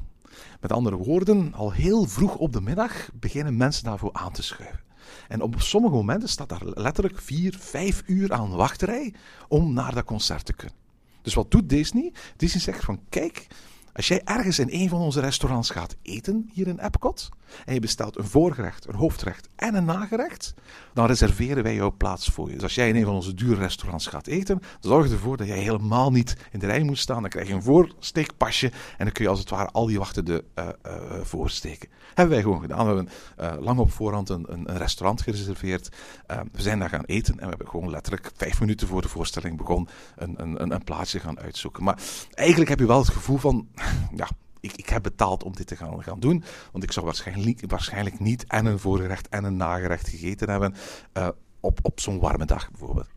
[0.62, 4.88] Met andere woorden, al heel vroeg op de middag beginnen mensen daarvoor aan te schuiven.
[5.28, 9.14] En op sommige momenten staat daar letterlijk vier, vijf uur aan wachtrij
[9.48, 10.78] om naar dat concert te kunnen.
[11.22, 12.14] Dus wat doet Disney?
[12.36, 13.48] Disney zegt van kijk,
[13.94, 17.30] als jij ergens in een van onze restaurants gaat eten hier in Epcot,
[17.66, 20.54] en je bestelt een voorgerecht, een hoofdgerecht en een nagerecht,
[20.94, 22.54] dan reserveren wij jouw plaats voor je.
[22.54, 25.58] Dus als jij in een van onze dure restaurants gaat eten, zorg ervoor dat jij
[25.58, 27.22] helemaal niet in de rij moet staan.
[27.22, 30.26] Dan krijg je een voorsteekpasje en dan kun je als het ware al die wachten
[30.26, 31.90] de uh, uh, voorsteken.
[32.14, 32.88] Hebben wij gewoon gedaan.
[32.88, 33.10] We hebben
[33.40, 35.90] uh, lang op voorhand een, een, een restaurant gereserveerd.
[36.28, 39.58] we zijn daar gaan eten en we hebben gewoon letterlijk vijf minuten voor de voorstelling
[39.58, 41.84] begon een, een, een plaatsje gaan uitzoeken.
[41.84, 42.00] Maar
[42.34, 43.68] eigenlijk heb je wel het gevoel van,
[44.16, 44.28] ja,
[44.60, 46.44] ik, ik heb betaald om dit te gaan, gaan doen.
[46.72, 50.76] Want ik zou waarschijnlijk, waarschijnlijk niet en een voorgerecht en een nagerecht gegeten hebben
[51.18, 51.28] uh,
[51.60, 53.08] op, op zo'n warme dag bijvoorbeeld.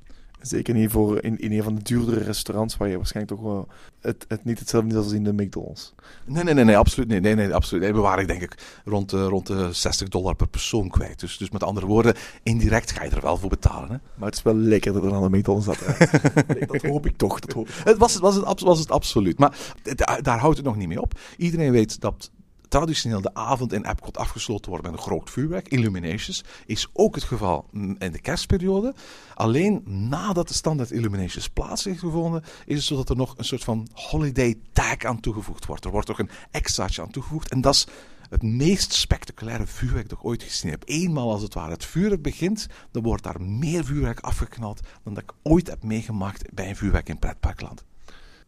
[0.43, 3.69] Zeker niet voor in, in een van de duurdere restaurants waar je waarschijnlijk toch wel
[4.01, 5.95] het, het niet hetzelfde is als in de McDonald's.
[6.25, 7.23] Nee, nee, nee, nee absoluut niet.
[7.23, 7.83] Nee, nee, absoluut.
[7.83, 11.21] Nee, we waren denk ik rond de, rond de 60 dollar per persoon kwijt.
[11.21, 13.91] Dus, dus met andere woorden, indirect ga je er wel voor betalen.
[13.91, 13.97] Hè?
[14.15, 15.67] Maar het is wel lekkerder dan aan de McDonald's.
[15.67, 15.81] Dat,
[16.57, 17.41] nee, dat hoop ik toch.
[17.41, 17.75] Dat hoop ik.
[17.85, 19.39] Het was, was, het, was het absoluut.
[19.39, 19.57] Maar
[20.21, 21.19] daar houdt het nog niet mee op.
[21.37, 22.31] Iedereen weet dat
[22.73, 27.25] traditioneel de avond in Epcot afgesloten wordt met een groot vuurwerk, Illuminations, is ook het
[27.25, 28.95] geval in de kerstperiode.
[29.35, 33.45] Alleen nadat de standaard Illuminations plaats heeft gevonden, is het zo dat er nog een
[33.45, 35.85] soort van holiday tag aan toegevoegd wordt.
[35.85, 37.87] Er wordt toch een extraatje aan toegevoegd en dat is
[38.29, 40.83] het meest spectaculaire vuurwerk dat ik ooit gezien heb.
[40.85, 45.23] Eenmaal als het ware het vuurwerk begint, dan wordt daar meer vuurwerk afgeknald dan dat
[45.23, 47.85] ik ooit heb meegemaakt bij een vuurwerk in pretparkland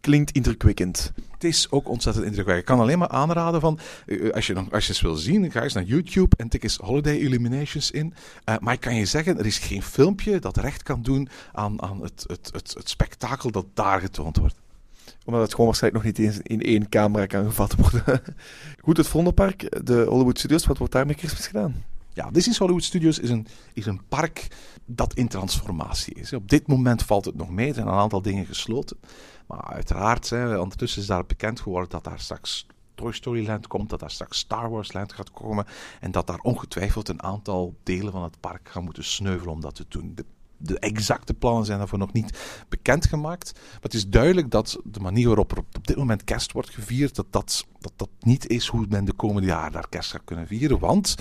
[0.05, 1.12] klinkt indrukwekkend.
[1.31, 2.69] Het is ook ontzettend indrukwekkend.
[2.69, 5.62] Ik kan alleen maar aanraden van, uh, als, je, als je eens wil zien, ga
[5.62, 8.14] eens naar YouTube en tik eens Holiday Illuminations in.
[8.49, 11.83] Uh, maar ik kan je zeggen, er is geen filmpje dat recht kan doen aan,
[11.83, 14.62] aan het, het, het, het spektakel dat daar getoond wordt
[15.25, 18.23] omdat het gewoon waarschijnlijk nog niet eens in één camera kan gevat worden.
[18.85, 21.85] Goed, het Vondelpark, de Hollywood Studios, wat wordt daar met kerstmis gedaan?
[22.12, 24.49] Ja, Disney's Hollywood Studios is een, is een park
[24.87, 26.33] dat in transformatie is.
[26.33, 28.97] Op dit moment valt het nog mee, er zijn een aantal dingen gesloten.
[29.46, 33.90] Maar uiteraard, hè, ondertussen is daar bekend geworden dat daar straks Toy Story Land komt,
[33.90, 35.66] dat daar straks Star Wars Land gaat komen.
[36.00, 39.74] En dat daar ongetwijfeld een aantal delen van het park gaan moeten sneuvelen om dat
[39.74, 40.12] te doen.
[40.14, 40.24] De,
[40.57, 43.52] de exacte plannen zijn daarvoor nog niet bekendgemaakt.
[43.54, 47.14] Maar het is duidelijk dat de manier waarop er op, dit moment kerst wordt gevierd,
[47.14, 50.46] dat dat, dat dat niet is hoe men de komende jaren daar kerst gaat kunnen
[50.46, 50.78] vieren.
[50.78, 51.14] Want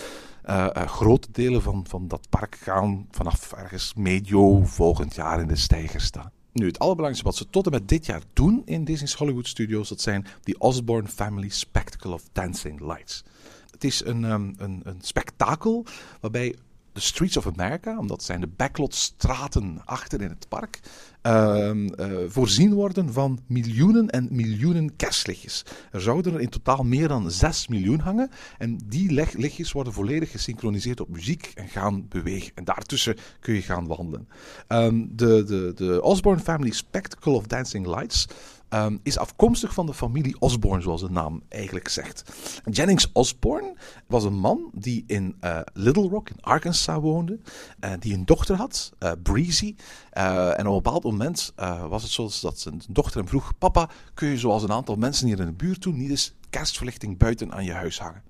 [0.45, 5.47] uh, uh, grote delen van, van dat park gaan vanaf ergens medio volgend jaar in
[5.47, 6.31] de stijger staan.
[6.53, 9.89] Nu, het allerbelangrijkste wat ze tot en met dit jaar doen in Disney's Hollywood Studios,
[9.89, 13.23] dat zijn die Osborne Family Spectacle of Dancing Lights.
[13.71, 15.85] Het is een, um, een, een spektakel
[16.19, 16.55] waarbij
[16.93, 20.79] de Streets of America, omdat zijn de backlot straten achter in het park,
[21.27, 21.85] uh, uh,
[22.27, 25.65] voorzien worden van miljoenen en miljoenen kerstlichtjes.
[25.91, 28.29] Er zouden er in totaal meer dan 6 miljoen hangen.
[28.57, 32.51] En die lichtjes worden volledig gesynchroniseerd op muziek en gaan bewegen.
[32.55, 34.27] En daartussen kun je gaan wandelen.
[34.67, 38.27] Um, de, de, de Osborne Family Spectacle of Dancing Lights
[38.73, 42.23] um, is afkomstig van de familie Osborne, zoals de naam eigenlijk zegt.
[42.69, 43.75] Jennings Osborne
[44.07, 47.39] was een man die in uh, Little Rock in Arkansas woonde,
[47.79, 49.75] uh, die een dochter had, uh, Breezy.
[50.11, 51.53] en op een bepaald moment
[51.89, 55.27] was het zo dat zijn dochter hem vroeg: Papa, kun je zoals een aantal mensen
[55.27, 58.23] hier in de buurt doen, niet eens kerstverlichting buiten aan je huis hangen?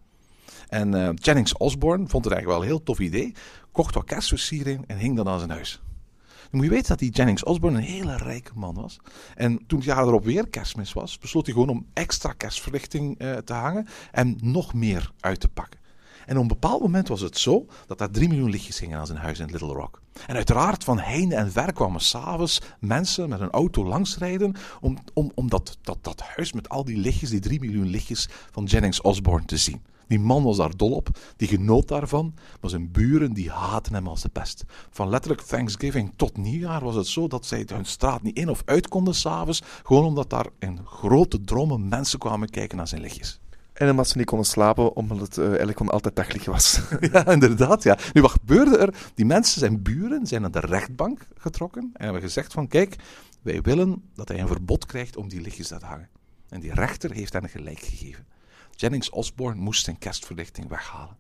[0.70, 3.34] En Jennings Osborne vond het eigenlijk wel een heel tof idee,
[3.72, 5.82] kocht wat kerstversiering en hing dan aan zijn huis.
[6.54, 9.00] Moet je weten dat die Jennings Osborne een hele rijke man was.
[9.36, 13.38] En toen het jaar erop weer kerstmis was, besloot hij gewoon om extra kerstverlichting uh,
[13.38, 15.80] te hangen en nog meer uit te pakken.
[16.26, 19.06] En op een bepaald moment was het zo dat daar 3 miljoen lichtjes hingen aan
[19.06, 20.02] zijn huis in Little Rock.
[20.28, 25.32] En uiteraard van heinde en ver kwamen s'avonds mensen met een auto langsrijden om, om,
[25.36, 29.02] om dat, dat, dat huis met al die lichtjes, die 3 miljoen lichtjes van Jennings
[29.02, 29.82] Osborne te zien.
[30.08, 34.08] Die man was daar dol op, die genoot daarvan, maar zijn buren die haten hem
[34.08, 34.64] als de pest.
[34.90, 38.62] Van letterlijk Thanksgiving tot nieuwjaar was het zo dat zij hun straat niet in of
[38.66, 43.42] uit konden s'avonds, gewoon omdat daar in grote drommen mensen kwamen kijken naar zijn lichtjes.
[43.74, 46.82] En omdat ze niet konden slapen, omdat het uh, eigenlijk gewoon altijd daglicht was.
[47.12, 47.84] ja, inderdaad.
[47.84, 47.98] Ja.
[48.14, 48.96] Nu, wat gebeurde er?
[49.14, 52.96] Die mensen, zijn buren, zijn naar de rechtbank getrokken en hebben gezegd van, kijk,
[53.42, 56.10] wij willen dat hij een verbod krijgt om die lichtjes te hangen.
[56.50, 58.26] En die rechter heeft hen gelijk gegeven.
[58.84, 61.18] Jennings Osborne moest zijn kerstverlichting weghalen.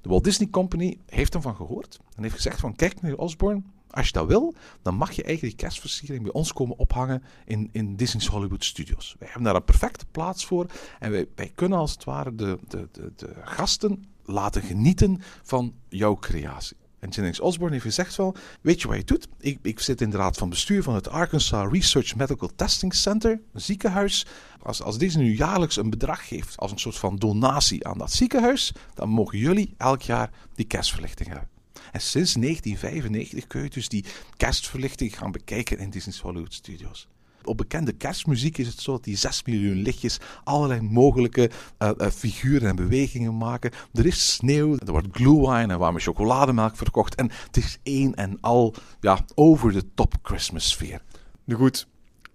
[0.00, 3.62] De Walt Disney Company heeft hem van gehoord en heeft gezegd van kijk meneer Osborne,
[3.90, 7.68] als je dat wil, dan mag je eigenlijk die kerstversiering bij ons komen ophangen in,
[7.72, 9.16] in Disney's Hollywood Studios.
[9.18, 10.66] Wij hebben daar een perfecte plaats voor
[10.98, 15.74] en wij, wij kunnen als het ware de, de, de, de gasten laten genieten van
[15.88, 16.76] jouw creatie.
[17.06, 19.28] En Jennings Osborne heeft gezegd van, weet je wat je doet?
[19.40, 23.40] Ik, ik zit in de raad van bestuur van het Arkansas Research Medical Testing Center,
[23.52, 24.26] een ziekenhuis.
[24.62, 28.12] Als, als deze nu jaarlijks een bedrag geeft als een soort van donatie aan dat
[28.12, 31.48] ziekenhuis, dan mogen jullie elk jaar die kerstverlichting hebben.
[31.92, 34.04] En sinds 1995 kun je dus die
[34.36, 37.08] kerstverlichting gaan bekijken in Disney's Hollywood Studios.
[37.46, 42.06] Op bekende kerstmuziek is het zo dat die 6 miljoen lichtjes allerlei mogelijke uh, uh,
[42.06, 43.70] figuren en bewegingen maken.
[43.92, 47.14] Er is sneeuw, er wordt glühwein en warme chocolademelk verkocht.
[47.14, 51.02] En het is één en al ja, over de top Christmas sfeer.
[51.44, 51.86] Nu goed,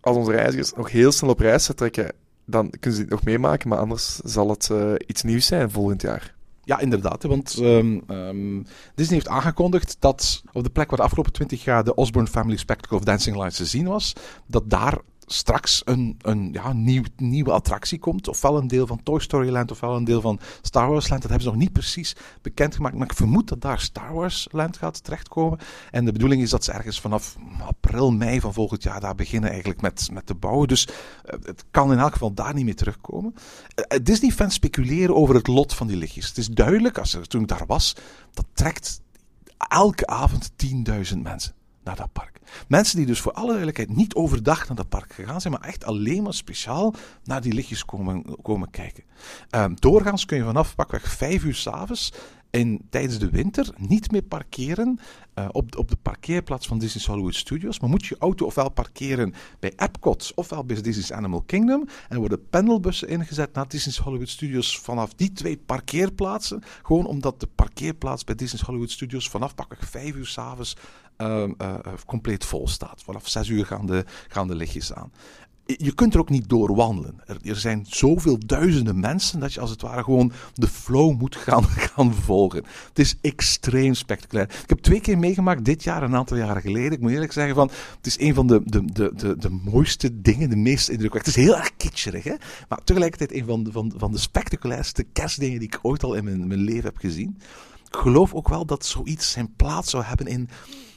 [0.01, 2.13] als onze reizigers nog heel snel op reis vertrekken,
[2.45, 6.01] dan kunnen ze dit nog meemaken, maar anders zal het uh, iets nieuws zijn volgend
[6.01, 6.35] jaar.
[6.63, 7.23] Ja, inderdaad.
[7.23, 11.83] Want um, um, Disney heeft aangekondigd dat op de plek waar de afgelopen 20 jaar
[11.83, 14.13] de Osborne Family Spectacle of Dancing Lights te zien was,
[14.47, 14.97] dat daar
[15.31, 18.27] straks een, een ja, nieuw, nieuwe attractie komt.
[18.27, 21.21] Ofwel een deel van Toy Story Land, ofwel een deel van Star Wars Land.
[21.21, 22.95] Dat hebben ze nog niet precies bekendgemaakt.
[22.95, 25.59] Maar ik vermoed dat daar Star Wars Land gaat terechtkomen.
[25.91, 27.35] En de bedoeling is dat ze ergens vanaf
[27.67, 30.67] april, mei van volgend jaar daar beginnen eigenlijk met, met te bouwen.
[30.67, 30.93] Dus uh,
[31.43, 33.33] het kan in elk geval daar niet meer terugkomen.
[33.33, 36.27] Uh, Disney-fans speculeren over het lot van die lichtjes.
[36.27, 37.95] Het is duidelijk, als er, toen ik daar was,
[38.33, 39.01] dat trekt
[39.69, 40.51] elke avond
[41.11, 42.39] 10.000 mensen naar dat park.
[42.67, 45.83] Mensen die dus voor alle duidelijkheid niet overdag naar dat park gegaan zijn, maar echt
[45.83, 49.03] alleen maar speciaal naar die lichtjes komen, komen kijken.
[49.49, 52.11] Um, doorgaans kun je vanaf pakweg 5 uur s'avonds
[52.51, 54.99] in, tijdens de winter niet meer parkeren
[55.35, 57.79] uh, op, de, op de parkeerplaats van Disney's Hollywood Studios.
[57.79, 61.87] Maar moet je auto ofwel parkeren bij Epcot ofwel bij Disney's Animal Kingdom.
[62.09, 66.63] En worden pendelbussen ingezet naar Disney's Hollywood Studios vanaf die twee parkeerplaatsen.
[66.83, 70.75] Gewoon omdat de parkeerplaats bij Disney's Hollywood Studios vanaf pakweg 5 uur s'avonds
[71.21, 73.01] uh, uh, compleet vol staat.
[73.03, 75.11] Vanaf 6 uur gaan de, gaan de lichtjes aan
[75.77, 77.21] je kunt er ook niet door wandelen.
[77.25, 81.35] Er, er, zijn zoveel duizenden mensen dat je als het ware gewoon de flow moet
[81.35, 82.63] gaan, gaan volgen.
[82.87, 84.49] Het is extreem spectaculair.
[84.63, 86.91] Ik heb twee keer meegemaakt dit jaar, een aantal jaren geleden.
[86.91, 90.21] Ik moet eerlijk zeggen, van, het is een van de, de, de, de, de mooiste
[90.21, 91.39] dingen, de meest indrukwekkende.
[91.39, 92.35] Het is heel erg kitscherig, hè?
[92.69, 96.23] maar tegelijkertijd een van de, van, van de spectaculairste kerstdingen die ik ooit al in
[96.23, 97.37] mijn, mijn leven heb gezien.
[97.91, 100.49] Ik geloof ook wel dat zoiets zijn plaats zou hebben in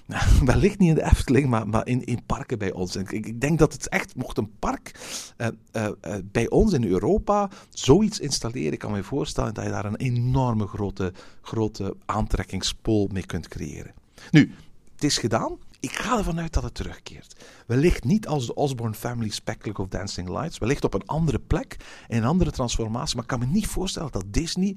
[0.45, 2.97] wellicht niet in de Efteling, maar, maar in, in parken bij ons.
[2.97, 5.01] Ik, ik denk dat het echt, mocht een park
[5.37, 9.71] uh, uh, uh, bij ons in Europa zoiets installeren, ik kan me voorstellen dat je
[9.71, 13.95] daar een enorme grote, grote aantrekkingspool mee kunt creëren.
[14.31, 14.55] Nu,
[14.95, 15.59] het is gedaan.
[15.81, 17.45] Ik ga ervan uit dat het terugkeert.
[17.67, 20.59] Wellicht niet als de Osborne Family Spectacle of Dancing Lights.
[20.59, 21.77] Wellicht op een andere plek,
[22.09, 23.15] in een andere transformatie.
[23.15, 24.77] Maar ik kan me niet voorstellen dat Disney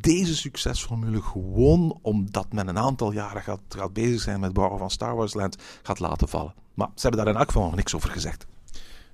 [0.00, 4.90] deze succesformule gewoon omdat men een aantal jaren gaat, gaat bezig zijn met bouwen van
[4.90, 6.54] Star Wars Land gaat laten vallen.
[6.74, 8.46] Maar ze hebben daar in elk geval nog niks over gezegd.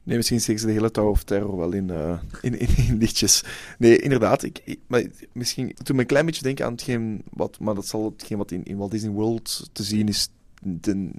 [0.03, 3.45] Nee, misschien steken ze de hele Tower of Terror wel in, uh, in, in, lichtjes.
[3.79, 4.43] Nee, inderdaad.
[4.43, 8.05] Ik, maar misschien toen me een klein beetje denken aan hetgeen wat, maar dat zal
[8.05, 10.29] hetgeen wat in, in Walt Disney World te zien is,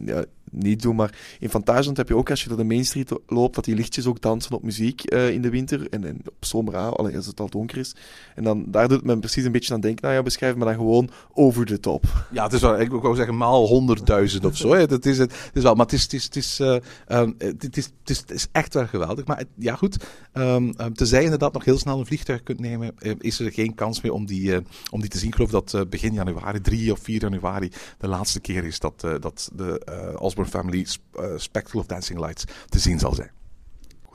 [0.06, 0.96] ja, niet doen.
[0.96, 3.76] Maar in Fantasyland heb je ook, als je door de Main Street loopt, dat die
[3.76, 5.90] lichtjes ook dansen op muziek uh, in de winter.
[5.90, 7.96] En, en op zomer, alleen als het al donker is.
[8.36, 10.04] En dan, daar doet men precies een beetje aan denken.
[10.04, 12.28] Nou ja, beschrijf me dan gewoon over de top.
[12.32, 14.74] Ja, het is wel, ik wou zeggen, maal honderdduizend of zo.
[14.74, 17.36] Het is, het, het is wel, maar het is, het is, het is, uh, um,
[17.38, 19.26] het, is, is, echt wel geweldig.
[19.26, 20.06] Maar ja, goed.
[20.34, 23.52] Um, um, tenzij je inderdaad nog heel snel een vliegtuig kunt nemen, uh, is er
[23.52, 24.56] geen kans meer om die,
[24.92, 25.28] om die te zien.
[25.28, 29.50] Ik geloof dat begin januari, 3 of 4 januari, de laatste keer is dat, dat
[29.56, 29.82] de
[30.20, 30.88] Osborne Family
[31.20, 33.32] uh, Spectacle of Dancing Lights te zien zal zijn.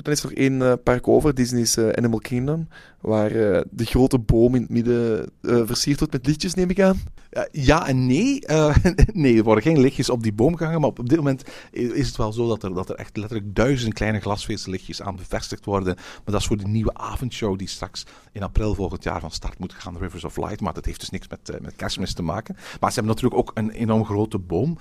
[0.01, 2.69] Goed, dan is er nog één uh, park over, Disney's uh, Animal Kingdom,
[3.01, 7.01] waar uh, de grote boom in het midden versierd wordt met lichtjes, neem ik aan.
[7.53, 8.43] ja en nee.
[9.13, 12.17] nee, er worden geen lichtjes op die boom gehangen, maar op dit moment is het
[12.17, 15.95] wel zo dat er, dat er echt letterlijk duizend kleine glasvezellichtjes aan bevestigd worden.
[15.95, 19.59] Maar dat is voor de nieuwe avondshow die straks in april volgend jaar van start
[19.59, 20.61] moet gaan, Rivers of Light.
[20.61, 22.55] Maar dat heeft dus niks met, met kerstmis te maken.
[22.55, 24.79] Maar ze hebben natuurlijk ook een enorm grote boom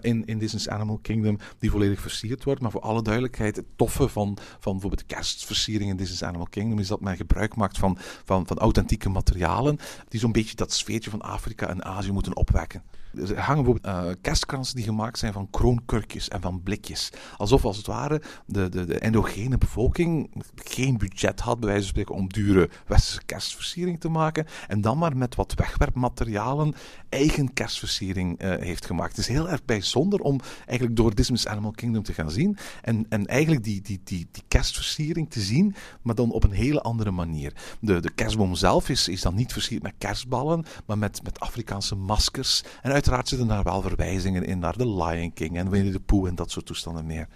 [0.00, 2.60] in, in Disney's Animal Kingdom die volledig versierd wordt.
[2.60, 6.88] Maar voor alle duidelijkheid, het toffe van van bijvoorbeeld kerstversiering in Disney's Animal Kingdom is
[6.88, 11.20] dat men gebruik maakt van, van, van authentieke materialen die zo'n beetje dat sfeertje van
[11.20, 12.82] Afrika en Azië moeten opwekken.
[13.14, 17.10] Er hangen bijvoorbeeld uh, kerstkransen die gemaakt zijn van kroonkurkjes en van blikjes.
[17.36, 21.90] Alsof als het ware de, de, de endogene bevolking geen budget had, bij wijze van
[21.90, 24.46] spreken, om dure westerse kerstversiering te maken.
[24.68, 26.74] En dan maar met wat wegwerpmaterialen
[27.08, 29.16] eigen kerstversiering uh, heeft gemaakt.
[29.16, 32.56] Het is heel erg bijzonder om eigenlijk door Disney's Animal Kingdom te gaan zien.
[32.82, 36.80] En, en eigenlijk die, die, die, die kerstversiering te zien, maar dan op een hele
[36.80, 37.52] andere manier.
[37.80, 41.94] De, de kerstboom zelf is, is dan niet versierd met kerstballen, maar met, met Afrikaanse
[41.94, 42.62] maskers.
[42.82, 46.26] En uiteraard zitten daar wel verwijzingen in naar The Lion King en Winnie the Pooh
[46.26, 47.28] en dat soort toestanden meer.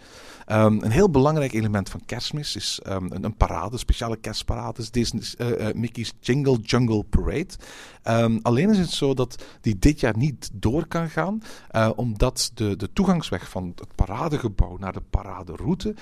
[0.47, 4.91] Um, een heel belangrijk element van kerstmis is um, een, parade, een speciale kerstparade.
[4.91, 7.55] Disney's, uh, uh, Mickey's Jingle Jungle Parade.
[8.05, 12.51] Um, alleen is het zo dat die dit jaar niet door kan gaan, uh, omdat
[12.55, 15.95] de, de toegangsweg van het paradegebouw naar de paraderoute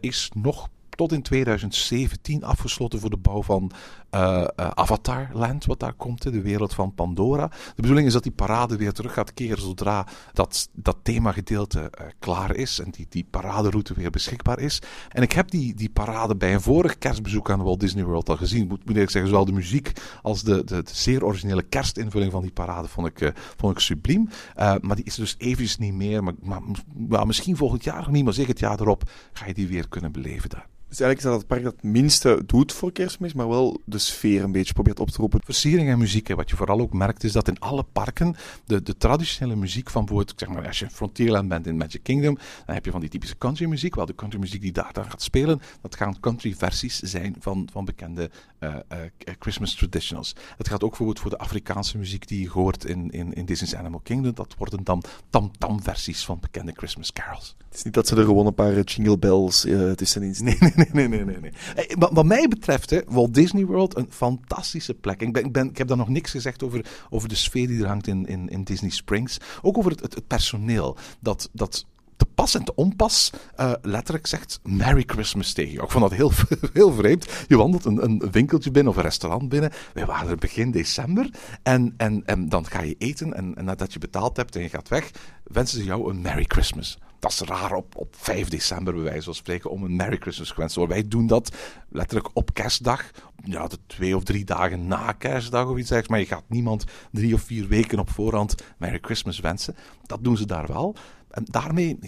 [0.00, 0.68] is nog
[1.00, 3.70] tot in 2017 afgesloten voor de bouw van
[4.10, 7.48] uh, Avatar Land, wat daar komt, de wereld van Pandora.
[7.48, 12.06] De bedoeling is dat die parade weer terug gaat keren zodra dat, dat themagedeelte uh,
[12.18, 14.82] klaar is en die, die paraderoute weer beschikbaar is.
[15.08, 18.36] En ik heb die, die parade bij een vorig kerstbezoek aan Walt Disney World al
[18.36, 18.68] gezien.
[18.68, 22.52] Moet, moet ik zeggen, zowel de muziek als de, de, zeer originele kerstinvulling van die
[22.52, 24.28] parade vond ik, vond ik subliem.
[24.56, 26.24] maar die is dus eventjes niet meer.
[26.24, 26.60] Maar, maar,
[27.08, 29.88] maar, misschien volgend jaar nog niet, maar zeker het jaar erop ga je die weer
[29.88, 30.66] kunnen beleven daar.
[30.90, 33.98] Dus eigenlijk is dat het park dat het minste doet voor kerstmis, maar wel de
[34.00, 35.40] sfeer een beetje probeert op te roepen.
[35.44, 36.34] Versiering en muziek, hè.
[36.34, 40.04] wat je vooral ook merkt, is dat in alle parken de, de traditionele muziek van
[40.04, 43.08] bijvoorbeeld, zeg maar, als je Frontierland bent in Magic Kingdom, dan heb je van die
[43.08, 43.94] typische country muziek.
[43.94, 47.68] Wel, de country muziek die daar dan gaat spelen, dat gaan country versies zijn van,
[47.72, 48.30] van bekende
[48.60, 48.98] uh, uh,
[49.38, 50.34] Christmas traditionals.
[50.56, 53.74] Het gaat ook bijvoorbeeld voor de Afrikaanse muziek die je hoort in, in, in Disney's
[53.74, 54.34] Animal Kingdom.
[54.34, 57.56] Dat worden dan tam-tam versies van bekende Christmas carols.
[57.68, 60.72] Het is niet dat ze er gewoon een paar jingle bells uh, tussenin nee, nee,
[60.92, 61.52] nee, nee, nee, nee.
[61.74, 65.20] Hey, wat, wat, mij betreft, hè, Walt Disney World, een fantastische plek.
[65.20, 67.82] Ik, ben, ik, ben, ik heb daar nog niks gezegd over, over de sfeer die
[67.82, 69.38] er hangt in, in, in Disney Springs.
[69.62, 70.96] Ook over het, het, het personeel.
[71.20, 71.86] Dat, dat
[72.20, 75.82] te pas en te onpas uh, letterlijk zegt Merry Christmas tegen je.
[75.82, 76.32] Ik vond dat heel,
[76.72, 77.44] heel vreemd.
[77.48, 79.72] Je wandelt een, een winkeltje binnen of een restaurant binnen.
[79.92, 81.30] Wij waren er begin december.
[81.62, 83.34] En, en, en dan ga je eten.
[83.34, 85.10] En, en nadat je betaald hebt en je gaat weg,
[85.44, 86.98] wensen ze jou een Merry Christmas.
[87.18, 90.50] Dat is raar op, op 5 december, bij wijze van spreken, om een Merry Christmas
[90.50, 91.56] gewenst te Wij doen dat
[91.88, 93.10] letterlijk op kerstdag.
[93.44, 96.08] Ja, de twee of drie dagen na kerstdag of iets dergelijks.
[96.08, 99.76] Maar je gaat niemand drie of vier weken op voorhand Merry Christmas wensen.
[100.06, 100.96] Dat doen ze daar wel.
[101.30, 101.98] En daarmee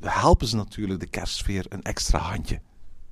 [0.00, 2.60] helpen ze natuurlijk de kerstsfeer een extra handje.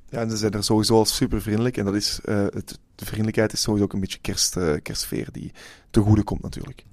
[0.09, 1.77] Ja, en ze zijn er sowieso al super vriendelijk.
[1.77, 5.29] En dat is, uh, het, de vriendelijkheid is sowieso ook een beetje kerst, uh, kerstsfeer
[5.33, 5.53] die
[5.91, 6.85] te goede komt natuurlijk.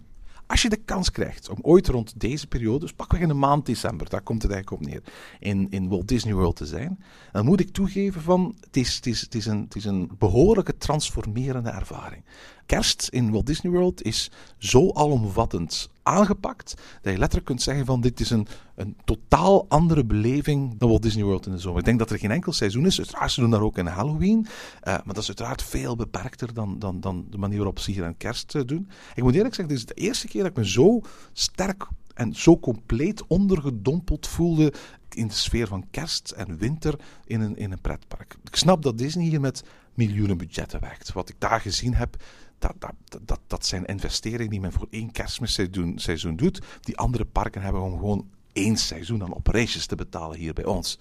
[0.52, 3.66] Als je de kans krijgt om ooit rond deze periode, dus pakweg in de maand
[3.66, 5.04] december, daar komt het eigenlijk op neer,
[5.40, 9.06] in, in Walt Disney World te zijn, dan moet ik toegeven van, het is, het
[9.06, 12.24] is, het is, een, het is een behoorlijke transformerende ervaring
[12.66, 18.02] kerst in Walt Disney World is zo alomvattend aangepakt dat je letterlijk kunt zeggen van
[18.02, 21.80] dit is een, een totaal andere beleving dan Walt Disney World in de zomer.
[21.80, 22.98] Ik denk dat er geen enkel seizoen is.
[22.98, 24.40] Uiteraard, ze doen daar ook in Halloween.
[24.40, 24.48] Uh,
[24.84, 28.18] maar dat is uiteraard veel beperkter dan, dan, dan de manier waarop ze hier aan
[28.18, 28.90] kerst uh, doen.
[29.16, 31.02] Ik moet eerlijk zeggen, dit is de eerste keer dat ik me zo
[31.34, 34.74] sterk en zo compleet ondergedompeld voelde
[35.10, 38.36] in de sfeer van kerst en winter in een, in een pretpark.
[38.44, 41.14] Ik snap dat Disney hier met miljoenen budgetten werkt.
[41.14, 42.24] Wat ik daar gezien heb,
[42.62, 46.62] dat, dat, dat, dat zijn investeringen die men voor één kerstmisseizoen seizoen doet.
[46.82, 50.98] Die andere parken hebben om gewoon één seizoen aan operations te betalen hier bij ons.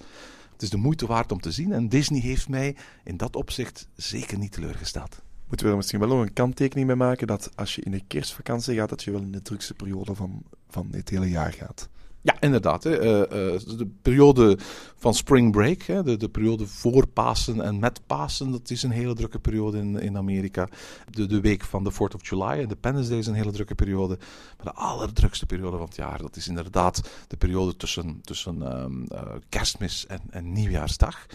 [0.53, 3.89] Het is de moeite waard om te zien en Disney heeft mij in dat opzicht
[3.97, 5.23] zeker niet teleurgesteld.
[5.47, 8.03] Moeten we er misschien wel nog een kanttekening bij maken dat als je in de
[8.07, 11.89] kerstvakantie gaat, dat je wel in de drukste periode van, van het hele jaar gaat.
[12.23, 12.85] Ja, inderdaad.
[12.85, 13.03] Hè.
[13.03, 14.59] Uh, uh, de periode
[14.97, 18.91] van spring break, hè, de, de periode voor Pasen en met Pasen, dat is een
[18.91, 20.69] hele drukke periode in, in Amerika.
[21.11, 24.19] De, de week van de 4th of July, Independence Day, is een hele drukke periode.
[24.57, 29.07] Maar de allerdrukste periode van het jaar, dat is inderdaad de periode tussen, tussen um,
[29.13, 31.27] uh, kerstmis en, en nieuwjaarsdag.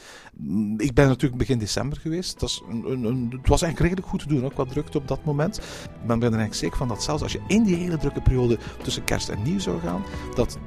[0.77, 2.39] Ik ben natuurlijk begin december geweest.
[2.39, 5.07] Dat een, een, een, het was eigenlijk redelijk goed te doen, ook wat drukte op
[5.07, 5.59] dat moment.
[6.05, 8.21] Maar ik ben er eigenlijk zeker van dat zelfs als je in die hele drukke
[8.21, 10.03] periode tussen kerst en nieuw zou gaan,
[10.35, 10.57] dat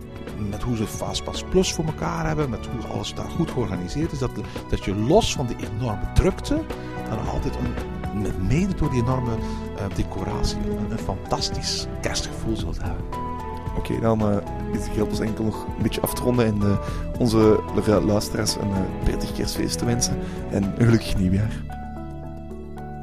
[0.51, 4.19] met hoe ze Fastpass Plus voor elkaar hebben, met hoe alles daar goed georganiseerd is,
[4.19, 4.31] dat,
[4.71, 6.61] dat je los van die enorme drukte,
[7.09, 12.83] dan altijd een, met mede door die enorme uh, decoratie, een, een, fantastisch kerstgevoel zult
[12.83, 13.05] hebben.
[13.77, 14.37] Oké, dan uh,
[14.73, 16.79] is het geldt ons enkel nog een beetje af te ronden en uh,
[17.19, 17.61] onze
[18.07, 18.71] luisteraars een
[19.05, 20.19] prettig kerstfeest te wensen
[20.51, 21.78] en een gelukkig nieuwjaar.